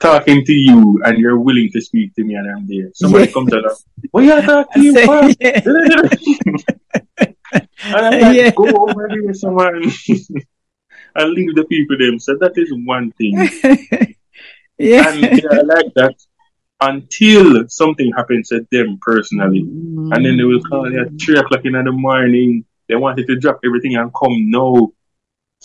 talking 0.00 0.44
to 0.44 0.52
you, 0.52 1.00
and 1.04 1.18
you're 1.18 1.38
willing 1.38 1.70
to 1.72 1.80
speak 1.80 2.14
to 2.14 2.24
me, 2.24 2.34
and 2.34 2.50
I'm 2.50 2.66
there. 2.66 2.90
Somebody 2.94 3.26
Yeah. 3.26 3.32
comes 3.32 3.52
along, 3.52 3.76
what 4.10 4.24
you 4.24 4.42
talking 4.42 4.72
to 4.74 4.82
you 4.86 4.92
Say- 4.96 5.06
for? 5.06 5.30
yeah. 5.40 5.60
and 7.84 7.96
I'm 7.96 8.20
like, 8.20 8.36
Yeah. 8.36 8.50
go 8.50 8.66
over 8.88 9.08
here, 9.08 9.34
someone, 9.34 9.82
and 11.14 11.30
leave 11.32 11.54
the 11.54 11.64
people 11.64 11.96
them. 11.98 12.18
So 12.18 12.36
that 12.40 12.52
is 12.56 12.72
one 12.84 13.12
thing. 13.12 13.34
yeah. 14.78 15.08
And 15.08 15.22
they 15.22 15.42
are 15.44 15.64
like 15.64 15.92
that 15.94 16.14
until 16.80 17.66
something 17.68 18.12
happens 18.14 18.48
to 18.48 18.66
them 18.70 18.98
personally. 19.00 19.60
And 19.60 20.24
then 20.24 20.36
they 20.36 20.44
will 20.44 20.60
call 20.62 20.90
you 20.92 21.00
at 21.00 21.08
three 21.20 21.38
o'clock 21.38 21.64
in 21.64 21.72
the 21.72 21.92
morning. 21.92 22.64
They 22.88 22.94
wanted 22.96 23.26
to 23.28 23.36
drop 23.36 23.60
everything 23.64 23.96
and 23.96 24.12
come 24.14 24.50
now. 24.50 24.92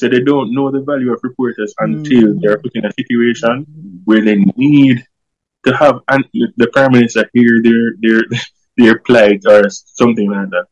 So 0.02 0.10
they 0.10 0.22
don't 0.22 0.52
know 0.52 0.72
the 0.72 0.82
value 0.82 1.14
of 1.14 1.20
reporters 1.22 1.76
until 1.78 2.34
Mm. 2.34 2.42
they're 2.42 2.58
put 2.58 2.72
in 2.74 2.86
a 2.86 2.92
situation 2.94 3.68
where 4.06 4.26
they 4.26 4.38
need 4.58 5.06
to 5.64 5.78
have 5.78 6.00
an, 6.08 6.24
the 6.58 6.66
prime 6.74 6.94
minister 6.94 7.30
hear 7.36 7.62
their 7.62 7.94
their 8.02 8.22
their 8.78 8.98
plight 9.06 9.46
or 9.46 9.70
something 9.70 10.26
like 10.26 10.50
that. 10.50 10.66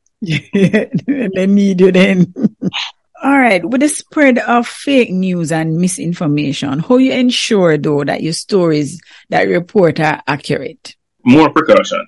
they 1.36 1.46
need 1.46 1.80
you 1.80 1.92
then. 1.92 2.34
All 3.22 3.38
right. 3.38 3.64
With 3.64 3.82
the 3.82 3.90
spread 3.90 4.40
of 4.40 4.66
fake 4.66 5.12
news 5.12 5.52
and 5.52 5.78
misinformation, 5.78 6.80
how 6.80 6.98
you 6.98 7.12
ensure 7.14 7.78
though 7.78 8.04
that 8.04 8.24
your 8.24 8.34
stories 8.34 9.00
that 9.30 9.48
you 9.48 9.54
report 9.54 10.00
are 10.00 10.24
accurate? 10.26 10.96
More 11.24 11.54
precaution. 11.54 12.02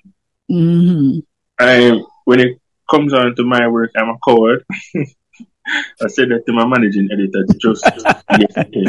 Mm-hmm. 0.50 1.20
I 1.60 2.02
when 2.24 2.40
it 2.40 2.58
comes 2.90 3.14
on 3.14 3.36
to 3.36 3.44
my 3.44 3.68
work, 3.68 3.92
I'm 3.94 4.08
a 4.10 4.18
coward. 4.26 4.64
I 5.66 6.08
said 6.08 6.30
that 6.30 6.44
to 6.46 6.52
my 6.52 6.66
managing 6.66 7.08
editor 7.12 7.44
to 7.46 7.58
just 7.58 7.84
yesterday. 7.84 8.86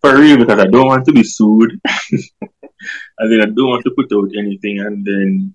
For 0.00 0.16
real, 0.16 0.38
because 0.38 0.60
I 0.60 0.66
don't 0.66 0.86
want 0.86 1.04
to 1.06 1.12
be 1.12 1.24
sued. 1.24 1.80
and 3.18 3.32
then 3.32 3.40
I 3.40 3.46
don't 3.46 3.68
want 3.68 3.84
to 3.84 3.90
put 3.96 4.12
out 4.12 4.30
anything. 4.38 4.78
And 4.80 5.04
then 5.04 5.54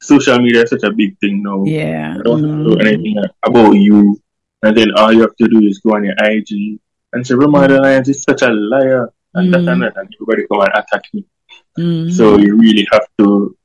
social 0.00 0.38
media 0.38 0.62
is 0.62 0.70
such 0.70 0.82
a 0.84 0.90
big 0.90 1.18
thing 1.18 1.42
now. 1.42 1.64
Yeah. 1.64 2.16
I 2.18 2.22
don't 2.22 2.42
want 2.42 2.64
to 2.64 2.76
do 2.76 2.80
anything 2.80 3.16
about 3.44 3.72
you. 3.72 4.20
And 4.62 4.76
then 4.76 4.92
all 4.96 5.12
you 5.12 5.20
have 5.20 5.36
to 5.36 5.48
do 5.48 5.60
is 5.60 5.80
go 5.80 5.94
on 5.94 6.04
your 6.04 6.14
IG 6.18 6.80
and 7.12 7.26
say, 7.26 7.34
Romardo 7.34 7.80
Lyons 7.80 8.08
is 8.08 8.22
such 8.22 8.42
a 8.42 8.48
liar. 8.48 9.12
And 9.34 9.52
that 9.52 9.68
and 9.68 9.82
that. 9.82 9.96
And 9.96 10.08
everybody 10.14 10.46
come 10.48 10.60
and 10.60 10.70
attack 10.74 11.04
me. 11.12 11.24
Mhm. 11.78 12.12
So 12.12 12.38
you 12.38 12.56
really 12.56 12.86
have 12.92 13.06
to 13.18 13.56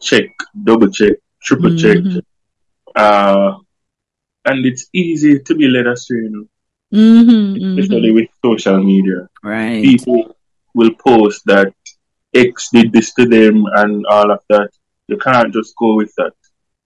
check, 0.00 0.30
double 0.64 0.88
check, 0.88 1.14
triple 1.42 1.76
check. 1.76 1.98
Mhm. 1.98 2.22
Uh, 2.94 3.58
and 4.46 4.64
it's 4.64 4.88
easy 4.92 5.40
to 5.40 5.54
be 5.54 5.68
led 5.68 5.86
astray, 5.86 6.18
you 6.18 6.30
know, 6.30 6.46
Mhm, 6.92 7.56
mhm. 7.56 7.80
especially 7.80 8.12
with 8.12 8.28
social 8.44 8.82
media. 8.82 9.28
Right. 9.42 9.82
People 9.82 10.36
will 10.74 10.94
post 10.94 11.42
that 11.46 11.72
X 12.34 12.68
did 12.72 12.92
this 12.92 13.12
to 13.14 13.26
them 13.26 13.64
and 13.74 14.06
all 14.06 14.30
of 14.30 14.40
that. 14.50 14.70
You 15.08 15.16
can't 15.18 15.52
just 15.52 15.74
go 15.76 15.94
with 15.94 16.12
that. 16.16 16.34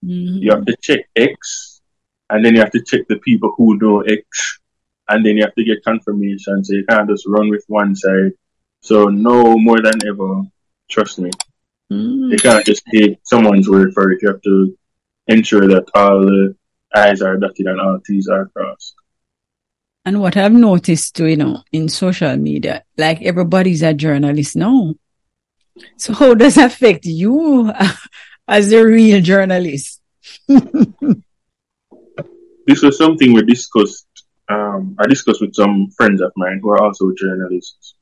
Mm-hmm. 0.03 0.37
You 0.43 0.51
have 0.51 0.65
to 0.65 0.75
check 0.81 1.01
X, 1.15 1.81
and 2.29 2.43
then 2.43 2.55
you 2.55 2.61
have 2.61 2.71
to 2.71 2.83
check 2.83 3.01
the 3.07 3.17
people 3.17 3.53
who 3.57 3.77
know 3.77 4.01
X, 4.01 4.59
and 5.09 5.25
then 5.25 5.37
you 5.37 5.43
have 5.43 5.55
to 5.55 5.63
get 5.63 5.83
confirmation. 5.83 6.63
So 6.63 6.73
you 6.73 6.85
can't 6.85 7.09
just 7.09 7.25
run 7.27 7.49
with 7.49 7.63
one 7.67 7.95
side. 7.95 8.33
So 8.81 9.05
no 9.05 9.57
more 9.57 9.79
than 9.81 9.99
ever, 10.07 10.41
trust 10.89 11.19
me. 11.19 11.29
Mm. 11.91 12.31
You 12.31 12.37
can't 12.37 12.65
just 12.65 12.83
take 12.93 13.19
someone's 13.23 13.69
word 13.69 13.93
for 13.93 14.11
it. 14.11 14.21
You 14.21 14.29
have 14.29 14.41
to 14.41 14.77
ensure 15.27 15.67
that 15.67 15.85
all 15.93 16.21
the 16.21 16.55
I's 16.93 17.21
are 17.21 17.37
dotted 17.37 17.67
and 17.67 17.79
all 17.79 17.99
T's 18.05 18.27
are 18.27 18.47
crossed. 18.47 18.95
And 20.03 20.19
what 20.19 20.35
I've 20.35 20.51
noticed 20.51 21.15
too, 21.15 21.27
you 21.27 21.37
know, 21.37 21.63
in 21.71 21.87
social 21.87 22.35
media, 22.35 22.83
like 22.97 23.21
everybody's 23.21 23.83
a 23.83 23.93
journalist 23.93 24.55
now. 24.55 24.95
So 25.97 26.13
how 26.13 26.33
does 26.33 26.55
that 26.55 26.71
affect 26.71 27.05
you 27.05 27.71
as 28.47 28.73
a 28.73 28.83
real 28.83 29.21
journalist? 29.21 30.01
This 32.67 32.83
was 32.83 32.97
something 32.97 33.33
we 33.33 33.41
discussed. 33.43 34.07
Um, 34.49 34.95
I 34.99 35.07
discussed 35.07 35.41
with 35.41 35.55
some 35.55 35.89
friends 35.97 36.21
of 36.21 36.31
mine 36.35 36.59
who 36.61 36.69
are 36.71 36.83
also 36.83 37.11
journalists. 37.17 37.95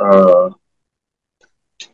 Uh, 0.00 0.50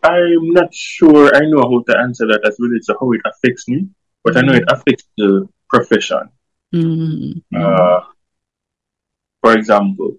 I'm 0.03 0.51
not 0.51 0.75
sure 0.75 1.35
I 1.35 1.41
know 1.41 1.63
how 1.63 1.83
to 1.87 1.99
answer 1.99 2.27
that 2.27 2.47
as 2.47 2.57
relates 2.59 2.87
to 2.87 2.97
how 3.01 3.13
it 3.13 3.21
affects 3.25 3.69
me, 3.69 3.89
but 4.25 4.37
I 4.37 4.43
know 4.43 4.55
it 4.55 4.65
affects 4.69 5.05
the 5.17 5.49
profession. 5.71 6.29
Mhm. 6.75 7.43
Uh, 7.55 8.01
for 9.41 9.57
example, 9.57 10.19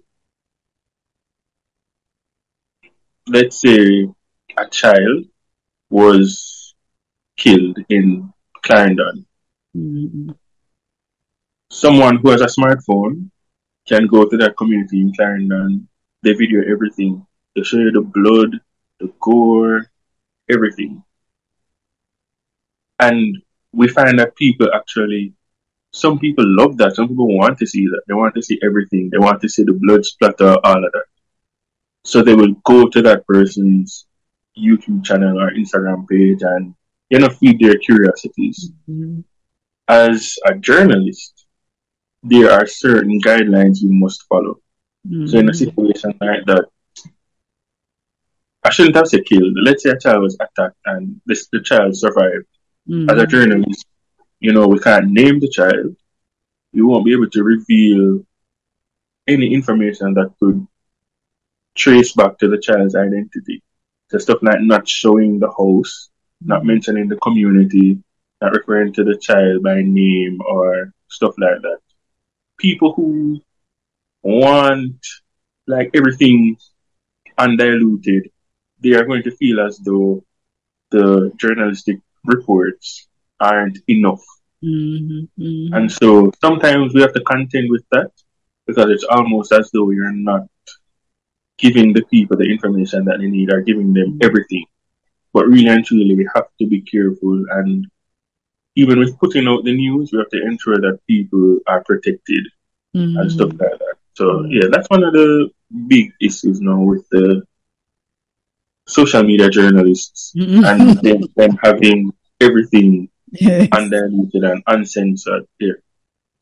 let's 3.28 3.60
say 3.60 4.08
a 4.58 4.66
child 4.70 5.26
was 5.90 6.74
killed 7.36 7.78
in 7.88 8.32
Clarendon. 8.62 9.26
Mhm. 9.76 10.36
Someone 11.70 12.18
who 12.18 12.30
has 12.30 12.40
a 12.42 12.46
smartphone 12.46 13.30
can 13.88 14.06
go 14.06 14.28
to 14.28 14.36
that 14.36 14.56
community 14.56 15.00
in 15.00 15.12
Clarendon. 15.14 15.88
They 16.22 16.32
video 16.34 16.60
everything. 16.70 17.26
They 17.54 17.62
show 17.62 17.78
you 17.78 17.90
the 17.90 18.00
blood, 18.02 18.60
the 19.00 19.12
gore, 19.20 19.90
everything. 20.50 21.02
And 22.98 23.42
we 23.72 23.88
find 23.88 24.18
that 24.18 24.36
people 24.36 24.68
actually, 24.72 25.34
some 25.92 26.18
people 26.18 26.44
love 26.46 26.76
that. 26.78 26.94
Some 26.94 27.08
people 27.08 27.36
want 27.36 27.58
to 27.58 27.66
see 27.66 27.86
that. 27.86 28.02
They 28.06 28.14
want 28.14 28.34
to 28.34 28.42
see 28.42 28.58
everything. 28.62 29.10
They 29.10 29.18
want 29.18 29.40
to 29.42 29.48
see 29.48 29.62
the 29.62 29.74
blood 29.74 30.04
splatter, 30.04 30.56
all 30.64 30.84
of 30.84 30.92
that. 30.92 31.04
So 32.04 32.22
they 32.22 32.34
will 32.34 32.54
go 32.64 32.88
to 32.88 33.02
that 33.02 33.26
person's 33.26 34.06
YouTube 34.58 35.04
channel 35.04 35.40
or 35.40 35.50
Instagram 35.52 36.08
page 36.08 36.42
and, 36.42 36.74
you 37.10 37.18
know, 37.18 37.28
feed 37.28 37.60
their 37.60 37.76
curiosities. 37.76 38.72
Mhm. 38.88 39.24
As 39.88 40.36
a 40.46 40.54
journalist, 40.54 41.46
there 42.22 42.50
are 42.50 42.66
certain 42.66 43.20
guidelines 43.20 43.82
you 43.82 43.92
must 43.92 44.22
follow. 44.28 44.60
So 45.26 45.38
in 45.38 45.48
a 45.48 45.52
Mhm. 45.52 45.56
situation 45.56 46.14
like 46.20 46.44
that, 46.46 46.66
I 48.64 48.70
shouldn't 48.70 48.94
have 48.96 49.08
said 49.08 49.24
killed. 49.24 49.56
Let's 49.60 49.82
say 49.82 49.90
a 49.90 49.98
child 49.98 50.22
was 50.22 50.36
attacked 50.40 50.78
and 50.86 51.20
this 51.26 51.48
the 51.48 51.60
child 51.60 51.96
survived. 51.96 52.46
As 52.88 53.18
a 53.18 53.26
Mhm. 53.26 53.28
journalist, 53.28 53.86
you 54.42 54.52
know, 54.52 54.66
we 54.66 54.80
can't 54.80 55.12
name 55.12 55.38
the 55.38 55.48
child. 55.48 55.94
We 56.72 56.82
won't 56.82 57.04
be 57.04 57.12
able 57.12 57.30
to 57.30 57.44
reveal 57.44 58.26
any 59.28 59.54
information 59.54 60.14
that 60.14 60.32
could 60.40 60.66
trace 61.76 62.12
back 62.12 62.38
to 62.38 62.48
the 62.48 62.58
child's 62.58 62.96
identity. 62.96 63.62
So 64.10 64.18
stuff 64.18 64.38
like 64.42 64.60
not 64.60 64.88
showing 64.88 65.38
the 65.38 65.48
house, 65.48 66.10
not 66.40 66.64
mentioning 66.64 67.06
the 67.06 67.18
community, 67.18 68.02
not 68.40 68.52
referring 68.52 68.92
to 68.94 69.04
the 69.04 69.16
child 69.16 69.62
by 69.62 69.80
name 69.82 70.40
or 70.44 70.92
stuff 71.06 71.34
like 71.38 71.62
that. 71.62 71.78
People 72.58 72.94
who 72.94 73.40
want 74.24 75.06
like 75.68 75.90
everything 75.94 76.56
undiluted, 77.38 78.28
they 78.80 78.94
are 78.94 79.04
going 79.04 79.22
to 79.22 79.36
feel 79.36 79.60
as 79.60 79.78
though 79.78 80.24
the 80.90 81.30
journalistic 81.36 81.98
reports 82.24 83.06
aren't 83.42 83.78
enough. 83.88 84.24
Mhm. 84.64 85.28
Mhm. 85.38 85.68
And 85.76 85.86
so 85.98 86.08
sometimes 86.40 86.94
we 86.94 87.00
have 87.04 87.14
to 87.14 87.24
contend 87.32 87.66
with 87.74 87.84
that 87.94 88.10
because 88.66 88.88
it's 88.94 89.04
almost 89.16 89.52
as 89.52 89.70
though 89.72 89.90
you're 89.90 90.12
not 90.30 90.42
giving 91.58 91.92
the 91.92 92.04
people 92.12 92.36
the 92.36 92.44
information 92.54 93.04
that 93.06 93.18
they 93.20 93.28
need 93.36 93.52
or 93.52 93.60
giving 93.62 93.92
them 93.92 94.18
everything. 94.22 94.64
But 95.34 95.46
really 95.46 95.68
and 95.68 95.84
truly, 95.84 96.14
we 96.14 96.28
have 96.34 96.48
to 96.60 96.66
be 96.66 96.80
careful. 96.82 97.44
And 97.58 97.86
even 98.76 98.98
with 98.98 99.18
putting 99.18 99.46
out 99.48 99.64
the 99.64 99.74
news, 99.74 100.10
we 100.12 100.18
have 100.18 100.30
to 100.30 100.42
ensure 100.42 100.78
that 100.80 101.00
people 101.06 101.58
are 101.66 101.82
protected 101.84 102.44
and 103.20 103.32
stuff 103.32 103.50
like 103.50 103.78
that. 103.82 103.96
So 104.14 104.24
yeah, 104.56 104.66
that's 104.70 104.88
one 104.90 105.02
of 105.02 105.12
the 105.12 105.50
big 105.88 106.12
issues 106.20 106.60
now 106.60 106.80
with 106.82 107.04
the 107.10 107.42
social 108.86 109.22
media 109.22 109.48
journalists 109.48 110.32
Mhm. 110.36 110.64
and 110.70 110.80
them, 111.06 111.20
them 111.36 111.52
having 111.62 112.12
everything 112.40 113.08
Yes. 113.32 113.68
and 113.72 114.62
uncensored 114.66 115.46
here. 115.58 115.82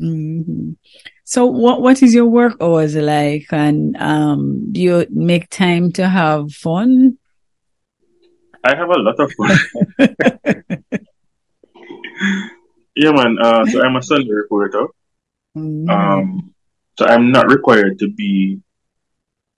Mhm. 0.00 0.76
So 1.24 1.46
what 1.46 1.82
what 1.82 2.02
is 2.02 2.14
your 2.14 2.26
work 2.26 2.56
hours 2.60 2.96
like 2.96 3.46
and 3.52 3.96
um 3.96 4.72
do 4.72 4.80
you 4.80 5.06
make 5.10 5.48
time 5.50 5.92
to 5.92 6.08
have 6.08 6.52
fun? 6.52 7.18
I 8.64 8.74
have 8.74 8.90
a 8.90 8.98
lot 8.98 9.20
of 9.20 9.32
fun. 9.32 9.58
yeah, 12.96 13.12
man. 13.12 13.38
Uh, 13.40 13.64
so 13.66 13.82
I'm 13.82 13.96
a 13.96 14.02
Sunday 14.02 14.32
reporter. 14.32 14.86
Mhm. 15.56 15.88
Um, 15.88 16.54
so 16.98 17.06
I'm 17.06 17.30
not 17.32 17.48
required 17.48 17.98
to 18.00 18.08
be 18.10 18.60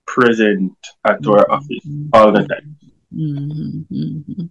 present 0.06 0.76
at 1.04 1.26
our 1.26 1.50
office 1.50 1.86
all 2.12 2.30
the 2.32 2.46
time. 2.46 2.76
Mhm. 3.14 4.50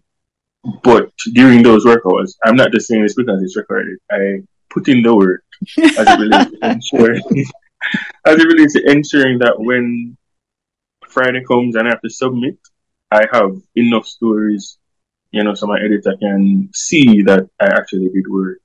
But 0.84 1.12
during 1.34 1.64
those 1.64 1.86
work 1.86 2.04
hours, 2.06 2.38
I'm 2.46 2.56
not 2.56 2.72
just 2.72 2.88
saying 2.88 3.04
this 3.04 3.16
because 3.16 3.42
it's 3.42 3.58
recorded. 3.58 3.98
I 4.12 4.42
put 4.70 4.88
in 4.88 5.02
the 5.02 5.16
work 5.16 5.44
as 5.78 6.08
it 6.08 6.20
relates 6.20 6.52
to 6.52 6.58
ensuring, 6.72 7.24
as 8.26 8.40
it 8.40 8.48
relates 8.48 8.74
to 8.74 8.92
ensuring 8.92 9.40
that 9.40 9.60
when 9.60 10.18
Friday 11.08 11.44
comes 11.44 11.76
and 11.76 11.88
I 11.88 11.92
have 11.92 12.02
to 12.02 12.10
submit, 12.10 12.58
I 13.12 13.26
have 13.32 13.58
enough 13.76 14.06
stories, 14.06 14.78
you 15.32 15.44
know, 15.44 15.54
so 15.56 15.68
my 15.68 15.80
editor 15.80 16.16
can 16.20 16.70
see 16.74 17.24
that 17.24 17.50
I 17.60 17.66
actually 17.66 18.10
did 18.10 18.28
work. 18.30 18.60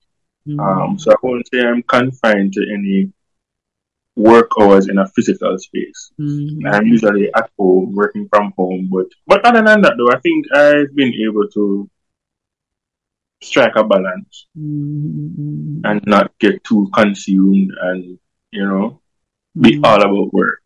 Um, 0.48 0.98
so 0.98 1.10
I 1.10 1.16
won't 1.22 1.48
say 1.52 1.60
I'm 1.60 1.82
confined 1.82 2.52
to 2.52 2.64
any 2.72 3.12
work 4.16 4.50
hours 4.60 4.88
in 4.88 4.98
a 4.98 5.06
physical 5.08 5.56
space. 5.58 6.10
Mhm. 6.18 6.66
I'm 6.72 6.86
usually 6.86 7.28
at 7.34 7.50
home, 7.58 7.92
working 7.94 8.26
from 8.28 8.52
home, 8.56 8.88
but 8.90 9.06
but 9.26 9.44
other 9.44 9.62
than 9.62 9.82
that, 9.82 9.94
though, 9.98 10.10
I 10.16 10.20
think 10.20 10.46
I've 10.52 10.94
been 10.96 11.12
able 11.28 11.46
to 11.48 11.88
strike 13.42 13.76
a 13.76 13.84
balance 13.84 14.46
Mhm. 14.56 15.82
and 15.84 16.00
not 16.06 16.32
get 16.38 16.64
too 16.64 16.88
consumed 16.94 17.70
and 17.82 18.18
you 18.52 18.64
know 18.64 19.00
be 19.60 19.76
Mhm. 19.76 19.84
all 19.86 20.00
about 20.02 20.32
work. 20.32 20.62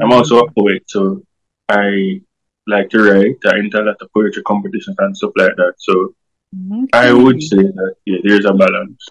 I'm 0.00 0.12
also 0.12 0.40
a 0.40 0.50
poet, 0.52 0.82
so 0.88 1.22
I 1.68 2.20
like 2.66 2.90
to 2.90 2.98
write. 2.98 3.36
I 3.46 3.58
enter 3.58 3.82
a 3.82 3.86
lot 3.86 3.96
of 4.00 4.12
poetry 4.12 4.42
competitions 4.42 4.96
and 4.98 5.16
stuff 5.16 5.32
like 5.36 5.54
that. 5.56 5.74
So 5.78 6.14
I 6.92 7.12
would 7.12 7.40
say 7.42 7.62
that 7.62 7.94
yeah, 8.06 8.18
there's 8.24 8.44
a 8.44 8.52
balance. 8.54 9.08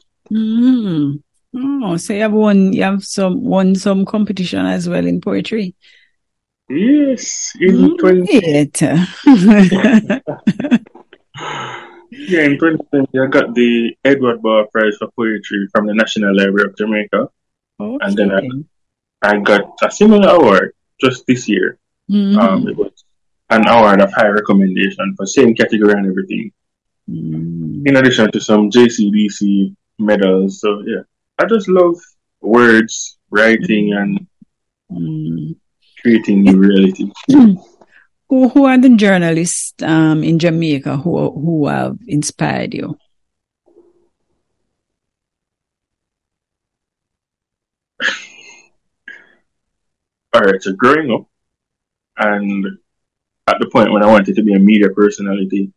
Oh, 1.55 1.97
so 1.97 2.13
you 2.13 2.21
have 2.21 2.31
won 2.33 2.73
you 2.73 2.83
have 2.83 3.03
some 3.03 3.43
won 3.43 3.73
some 3.75 4.05
competition 4.05 4.65
as 4.65 4.87
well 4.87 5.05
in 5.05 5.19
poetry. 5.21 5.75
Yes, 6.69 7.51
in 7.59 7.97
twenty 7.97 8.39
Great. 8.39 8.81
yeah 12.11 12.43
in 12.43 12.57
2020 12.59 13.19
I 13.19 13.25
got 13.27 13.53
the 13.55 13.95
Edward 14.03 14.41
Bauer 14.41 14.65
Prize 14.71 14.97
for 14.99 15.09
poetry 15.15 15.67
from 15.71 15.87
the 15.87 15.93
National 15.93 16.35
Library 16.35 16.69
of 16.69 16.77
Jamaica. 16.77 17.29
And 17.79 18.17
then 18.17 18.31
Okay. 18.31 18.49
I 19.21 19.39
got 19.39 19.61
a 19.83 19.89
similar 19.91 20.29
award 20.29 20.73
just 21.01 21.25
this 21.27 21.47
year. 21.49 21.77
Mhm. 22.09 22.37
Um, 22.37 22.67
it 22.67 22.75
was 22.77 23.03
an 23.49 23.67
award 23.67 24.01
of 24.01 24.11
high 24.13 24.27
recommendation 24.27 25.15
for 25.17 25.25
same 25.25 25.53
category 25.55 25.93
and 25.93 26.05
everything. 26.07 26.51
Mhm. 27.09 27.87
In 27.87 27.95
addition 27.97 28.31
to 28.31 28.39
some 28.39 28.69
JCDC 28.69 29.75
medals. 29.97 30.59
So 30.61 30.83
yeah, 30.85 31.03
I 31.39 31.45
just 31.45 31.67
love 31.69 31.95
words, 32.41 33.17
writing, 33.31 33.93
and 33.93 34.27
Mhm. 34.91 35.55
creating 36.01 36.43
new 36.43 36.57
reality. 36.57 37.11
Who 38.29 38.49
who 38.49 38.65
are 38.65 38.77
the 38.77 38.95
journalists 38.95 39.73
um 39.81 40.23
in 40.23 40.37
Jamaica 40.39 40.97
who 40.97 41.31
who 41.31 41.67
have 41.67 41.97
inspired 42.07 42.73
you? 42.75 42.97
All 50.33 50.41
right, 50.41 50.61
so 50.61 50.73
growing 50.73 51.11
up, 51.11 51.25
and 52.17 52.65
at 53.47 53.57
the 53.59 53.69
point 53.71 53.91
when 53.91 54.03
I 54.03 54.07
wanted 54.07 54.35
to 54.35 54.43
be 54.43 54.53
a 54.53 54.59
media 54.59 54.89
personality, 54.89 55.71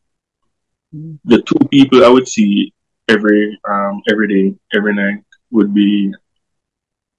mm-hmm. 0.94 1.14
the 1.24 1.42
two 1.42 1.58
people 1.70 2.04
I 2.04 2.08
would 2.08 2.28
see 2.28 2.72
every 3.08 3.58
um 3.68 4.02
every 4.10 4.28
day, 4.28 4.56
every 4.74 4.94
night 4.94 5.24
would 5.52 5.72
be 5.72 6.12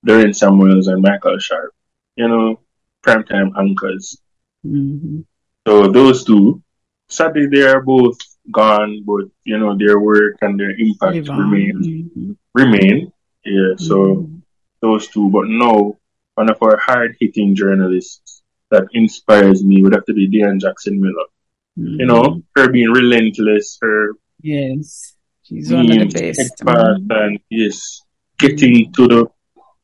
Doreen 0.03 0.33
Samuels 0.33 0.87
and 0.87 1.01
Michael 1.01 1.39
Sharp. 1.39 1.71
You 2.15 2.27
know, 2.27 2.59
primetime 3.01 3.51
anchors. 3.57 4.17
Mm-hmm. 4.65 5.21
So 5.65 5.87
those 5.87 6.23
two, 6.23 6.61
sadly, 7.09 7.47
they 7.47 7.63
are 7.63 7.81
both 7.81 8.17
gone, 8.51 9.03
but 9.05 9.25
you 9.43 9.57
know 9.57 9.77
their 9.77 9.99
work 9.99 10.35
and 10.41 10.59
their 10.59 10.71
impact 10.71 11.27
remain 11.29 11.73
mm-hmm. 11.79 12.31
remain. 12.53 13.11
Yeah. 13.45 13.75
So 13.77 13.95
mm-hmm. 13.95 14.37
those 14.81 15.07
two, 15.07 15.29
but 15.29 15.47
no, 15.47 15.97
one 16.35 16.49
of 16.49 16.61
our 16.61 16.77
hard 16.77 17.15
hitting 17.19 17.55
journalists 17.55 18.41
that 18.71 18.87
inspires 18.93 19.63
me 19.63 19.81
would 19.83 19.93
have 19.93 20.05
to 20.05 20.13
be 20.13 20.27
Dionne 20.27 20.59
Jackson 20.59 20.99
Miller. 20.99 21.29
Mm-hmm. 21.77 21.99
You 21.99 22.05
know, 22.05 22.41
her 22.55 22.69
being 22.69 22.91
relentless, 22.91 23.77
her 23.81 24.13
yes, 24.41 25.15
she's 25.43 25.71
one 25.71 25.91
of 25.91 26.11
the 26.11 26.33
best. 26.35 26.61
And 26.67 27.39
yes, 27.49 28.02
getting 28.37 28.91
to 28.93 29.07
the 29.07 29.25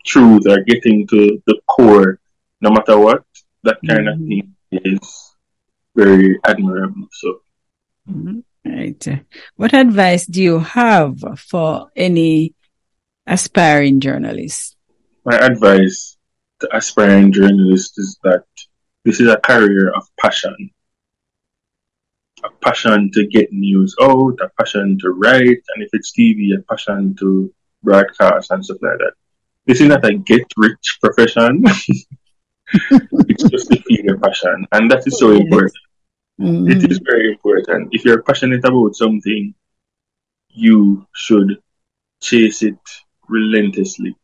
truth 0.05 0.47
or 0.47 0.63
getting 0.63 1.07
to 1.07 1.41
the 1.45 1.59
core, 1.67 2.19
no 2.61 2.71
matter 2.71 2.97
what, 2.97 3.23
that 3.63 3.77
kind 3.87 4.07
mm-hmm. 4.07 4.21
of 4.21 4.27
thing 4.27 4.55
is 4.71 5.35
very 5.95 6.39
admirable. 6.45 7.07
So. 7.11 7.41
Mm-hmm. 8.09 8.39
Right. 8.65 9.25
What 9.55 9.73
advice 9.73 10.25
do 10.25 10.41
you 10.43 10.59
have 10.59 11.23
for 11.37 11.89
any 11.95 12.53
aspiring 13.25 13.99
journalist? 13.99 14.75
My 15.25 15.37
advice 15.37 16.17
to 16.59 16.75
aspiring 16.75 17.31
journalists 17.31 17.97
is 17.97 18.19
that 18.23 18.43
this 19.05 19.19
is 19.19 19.29
a 19.29 19.37
career 19.37 19.91
of 19.91 20.03
passion. 20.19 20.71
A 22.43 22.49
passion 22.61 23.11
to 23.13 23.27
get 23.27 23.51
news 23.51 23.95
out, 24.01 24.39
a 24.41 24.49
passion 24.57 24.97
to 24.99 25.09
write, 25.09 25.63
and 25.73 25.83
if 25.83 25.89
it's 25.93 26.11
TV, 26.11 26.57
a 26.57 26.61
passion 26.61 27.15
to 27.19 27.53
broadcast 27.83 28.51
and 28.51 28.63
stuff 28.63 28.77
like 28.81 28.97
that. 28.97 29.13
This 29.65 29.81
is 29.81 29.87
not 29.87 30.05
a 30.05 30.13
get 30.13 30.45
rich 30.57 30.97
profession. 31.01 31.63
it's 33.27 33.43
just 33.43 33.71
to 33.71 33.81
feed 33.81 34.05
your 34.05 34.17
passion. 34.17 34.65
And 34.71 34.89
that 34.91 35.05
is 35.07 35.19
so 35.19 35.31
important. 35.31 35.73
Mm-hmm. 36.39 36.71
It 36.71 36.89
is 36.89 36.99
very 36.99 37.31
important. 37.33 37.89
If 37.91 38.05
you're 38.05 38.23
passionate 38.23 38.63
about 38.63 38.95
something, 38.95 39.53
you 40.49 41.05
should 41.13 41.57
chase 42.21 42.63
it 42.63 42.79
relentlessly, 43.27 44.15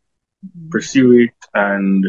mm-hmm. 0.45 0.69
pursue 0.69 1.11
it, 1.19 1.35
and 1.53 2.05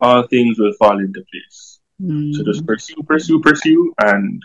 all 0.00 0.26
things 0.26 0.58
will 0.58 0.72
fall 0.74 0.98
into 0.98 1.24
place. 1.30 1.80
Mm-hmm. 2.00 2.32
So 2.32 2.44
just 2.44 2.66
pursue, 2.66 3.02
pursue, 3.04 3.40
pursue, 3.40 3.94
and 3.98 4.42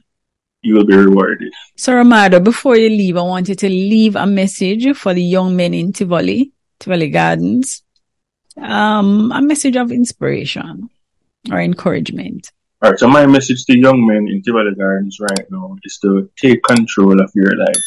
you 0.62 0.76
will 0.76 0.86
be 0.86 0.96
rewarded. 0.96 1.54
So, 1.76 1.94
Romardo, 1.94 2.44
before 2.44 2.78
you 2.78 2.90
leave, 2.90 3.18
I 3.18 3.22
want 3.22 3.50
you 3.50 3.56
to 3.56 3.70
leave 3.70 4.16
a 4.16 4.26
message 4.26 4.96
for 4.98 5.14
the 5.14 5.24
young 5.24 5.56
men 5.56 5.74
in 5.74 5.94
Tivoli, 5.94 6.52
Tivoli 6.80 7.10
Gardens, 7.10 7.84
um, 8.62 9.32
a 9.32 9.42
message 9.42 9.76
of 9.76 9.92
inspiration 9.92 10.90
or 11.52 11.60
encouragement. 11.60 12.52
All 12.82 12.92
right, 12.92 13.00
so 13.00 13.08
my 13.08 13.26
message 13.26 13.66
to 13.66 13.78
young 13.78 14.06
men 14.06 14.28
in 14.28 14.42
Tivoli 14.44 14.76
Gardens 14.76 15.18
right 15.20 15.48
now 15.50 15.76
is 15.84 15.98
to 16.00 16.30
take 16.38 16.62
control 16.64 17.22
of 17.22 17.32
your 17.34 17.56
life. 17.56 17.84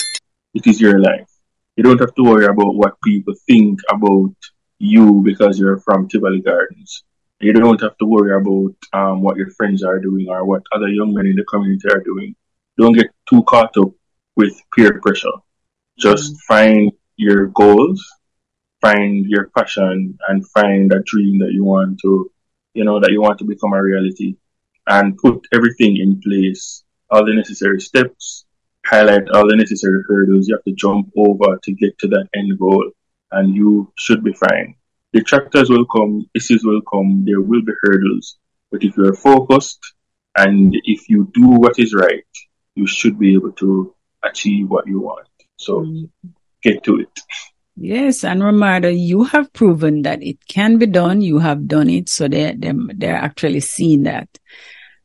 It 0.55 0.67
is 0.67 0.81
your 0.81 0.99
life. 0.99 1.29
You 1.77 1.85
don't 1.85 2.01
have 2.01 2.15
to 2.17 2.23
worry 2.25 2.47
about 2.47 2.75
what 2.75 3.01
people 3.03 3.35
think 3.47 3.79
about 3.91 4.35
you 4.79 5.23
because 5.23 5.59
you're 5.59 5.79
from 5.81 6.09
Tivoli 6.09 6.41
Gardens. 6.41 7.05
You 7.41 7.53
don't 7.53 7.81
have 7.81 7.97
to 7.99 8.07
worry 8.07 8.35
about 8.35 8.75
um, 8.93 9.23
what 9.23 9.37
your 9.37 9.51
friends 9.51 9.83
are 9.83 9.99
doing 9.99 10.27
or 10.29 10.45
what 10.45 10.63
other 10.73 10.89
young 10.89 11.15
men 11.15 11.27
in 11.27 11.37
the 11.37 11.45
community 11.45 11.89
are 11.89 12.03
doing. 12.03 12.35
Don't 12.81 12.95
get 12.95 13.11
too 13.29 13.43
caught 13.43 13.77
up 13.77 13.91
with 14.37 14.59
peer 14.75 15.01
pressure. 15.01 15.37
Just 15.99 16.33
mm-hmm. 16.33 16.55
find 16.55 16.93
your 17.17 17.49
goals, 17.49 18.03
find 18.81 19.27
your 19.27 19.51
passion, 19.55 20.17
and 20.29 20.49
find 20.49 20.91
a 20.91 21.03
dream 21.03 21.41
that 21.41 21.53
you 21.53 21.63
want 21.63 22.01
to, 22.01 22.31
you 22.73 22.85
know, 22.85 22.99
that 22.99 23.13
you 23.13 23.21
want 23.21 23.39
to 23.41 23.45
become 23.45 23.75
a 23.75 23.83
reality 23.83 24.37
and 24.87 25.19
put 25.19 25.47
everything 25.53 25.99
in 25.99 26.23
place, 26.23 26.83
all 27.11 27.27
the 27.27 27.35
necessary 27.35 27.83
steps, 27.83 28.47
highlight 28.87 29.29
all 29.29 29.47
the 29.47 29.57
necessary 29.57 30.03
hurdles 30.09 30.49
you 30.49 30.55
have 30.55 30.65
to 30.65 30.73
jump 30.73 31.11
over 31.19 31.59
to 31.63 31.73
get 31.73 31.99
to 31.99 32.09
that 32.09 32.29
end 32.35 32.59
goal, 32.59 32.91
and 33.33 33.55
you 33.55 33.93
should 33.99 34.25
be 34.25 34.33
fine. 34.33 34.75
Detractors 35.13 35.69
will 35.69 35.85
come, 35.85 36.25
issues 36.35 36.65
will 36.65 36.81
come, 36.91 37.25
there 37.27 37.43
will 37.43 37.63
be 37.63 37.75
hurdles, 37.83 38.39
but 38.71 38.83
if 38.83 38.97
you're 38.97 39.13
focused 39.13 39.81
and 40.35 40.75
if 40.85 41.11
you 41.11 41.31
do 41.35 41.47
what 41.47 41.79
is 41.79 41.93
right, 41.93 42.25
you 42.75 42.87
should 42.87 43.19
be 43.19 43.35
able 43.35 43.53
to 43.53 43.95
achieve 44.23 44.69
what 44.69 44.87
you 44.87 45.01
want. 45.01 45.27
So 45.57 45.81
mm-hmm. 45.81 46.29
get 46.63 46.83
to 46.85 47.01
it. 47.01 47.21
Yes, 47.77 48.25
and 48.25 48.43
Romardo, 48.43 48.91
you 48.91 49.25
have 49.25 49.53
proven 49.53 50.03
that 50.03 50.23
it 50.23 50.47
can 50.47 50.77
be 50.77 50.87
done. 50.87 51.23
You 51.23 51.39
have 51.39 51.67
done 51.67 51.89
it, 51.89 52.09
so 52.09 52.29
they 52.29 52.55
they 52.55 52.73
they're 52.95 53.17
actually 53.17 53.61
seeing 53.61 54.03
that. 54.03 54.29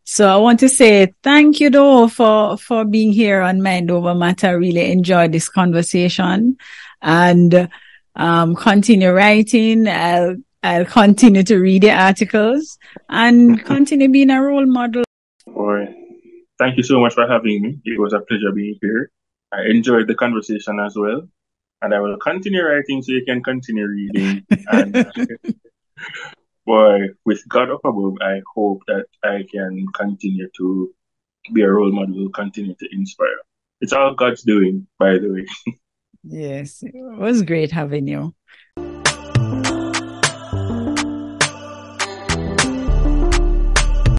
So 0.08 0.30
I 0.32 0.38
want 0.38 0.60
to 0.60 0.70
say 0.70 1.14
thank 1.24 1.60
you 1.60 1.72
though 1.72 2.08
for, 2.08 2.58
for 2.58 2.86
being 2.86 3.12
here 3.12 3.42
on 3.42 3.64
Mind 3.64 3.90
Over 3.90 4.14
Matter. 4.14 4.60
Really 4.60 4.92
enjoyed 4.92 5.32
this 5.32 5.50
conversation 5.50 6.58
and, 7.02 7.70
um, 8.16 8.56
continue 8.56 9.12
writing. 9.12 9.88
I'll, 9.88 10.36
I'll 10.62 10.86
continue 10.86 11.42
to 11.44 11.58
read 11.58 11.82
the 11.82 11.92
articles 11.92 12.78
and 13.10 13.64
continue 13.66 14.08
being 14.08 14.30
a 14.30 14.40
role 14.40 14.68
model. 14.68 15.04
Boy, 15.48 15.88
thank 16.60 16.78
you 16.78 16.84
so 16.84 17.00
much 17.00 17.14
for 17.14 17.28
having 17.28 17.62
me. 17.62 17.80
It 17.86 18.00
was 18.00 18.14
a 18.14 18.20
pleasure 18.22 18.52
being 18.54 18.78
here. 18.82 19.12
I 19.52 19.64
enjoyed 19.66 20.08
the 20.08 20.16
conversation 20.16 20.80
as 20.80 20.96
well. 20.96 21.28
And 21.82 21.94
I 21.94 22.00
will 22.00 22.18
continue 22.18 22.64
writing 22.64 23.04
so 23.04 23.12
you 23.12 23.26
can 23.26 23.44
continue 23.44 23.86
reading. 23.86 24.46
and, 24.68 25.06
boy, 26.66 27.10
with 27.26 27.48
God 27.48 27.70
up 27.70 27.82
above, 27.84 28.16
I 28.22 28.42
hope 28.56 28.82
that 28.88 29.06
I 29.24 29.44
can 29.52 29.86
continue 29.94 30.50
to 30.58 30.94
be 31.54 31.62
a 31.62 31.70
role 31.70 31.92
model, 31.92 32.30
continue 32.30 32.76
to 32.76 32.88
inspire. 32.92 33.38
It's 33.82 33.94
all 33.94 34.16
God's 34.16 34.44
doing, 34.44 34.88
by 34.98 35.18
the 35.20 35.30
way. 35.32 35.76
yes, 36.24 36.82
it 36.82 36.94
was 36.96 37.44
great 37.44 37.72
having 37.72 38.08
you. 38.08 38.34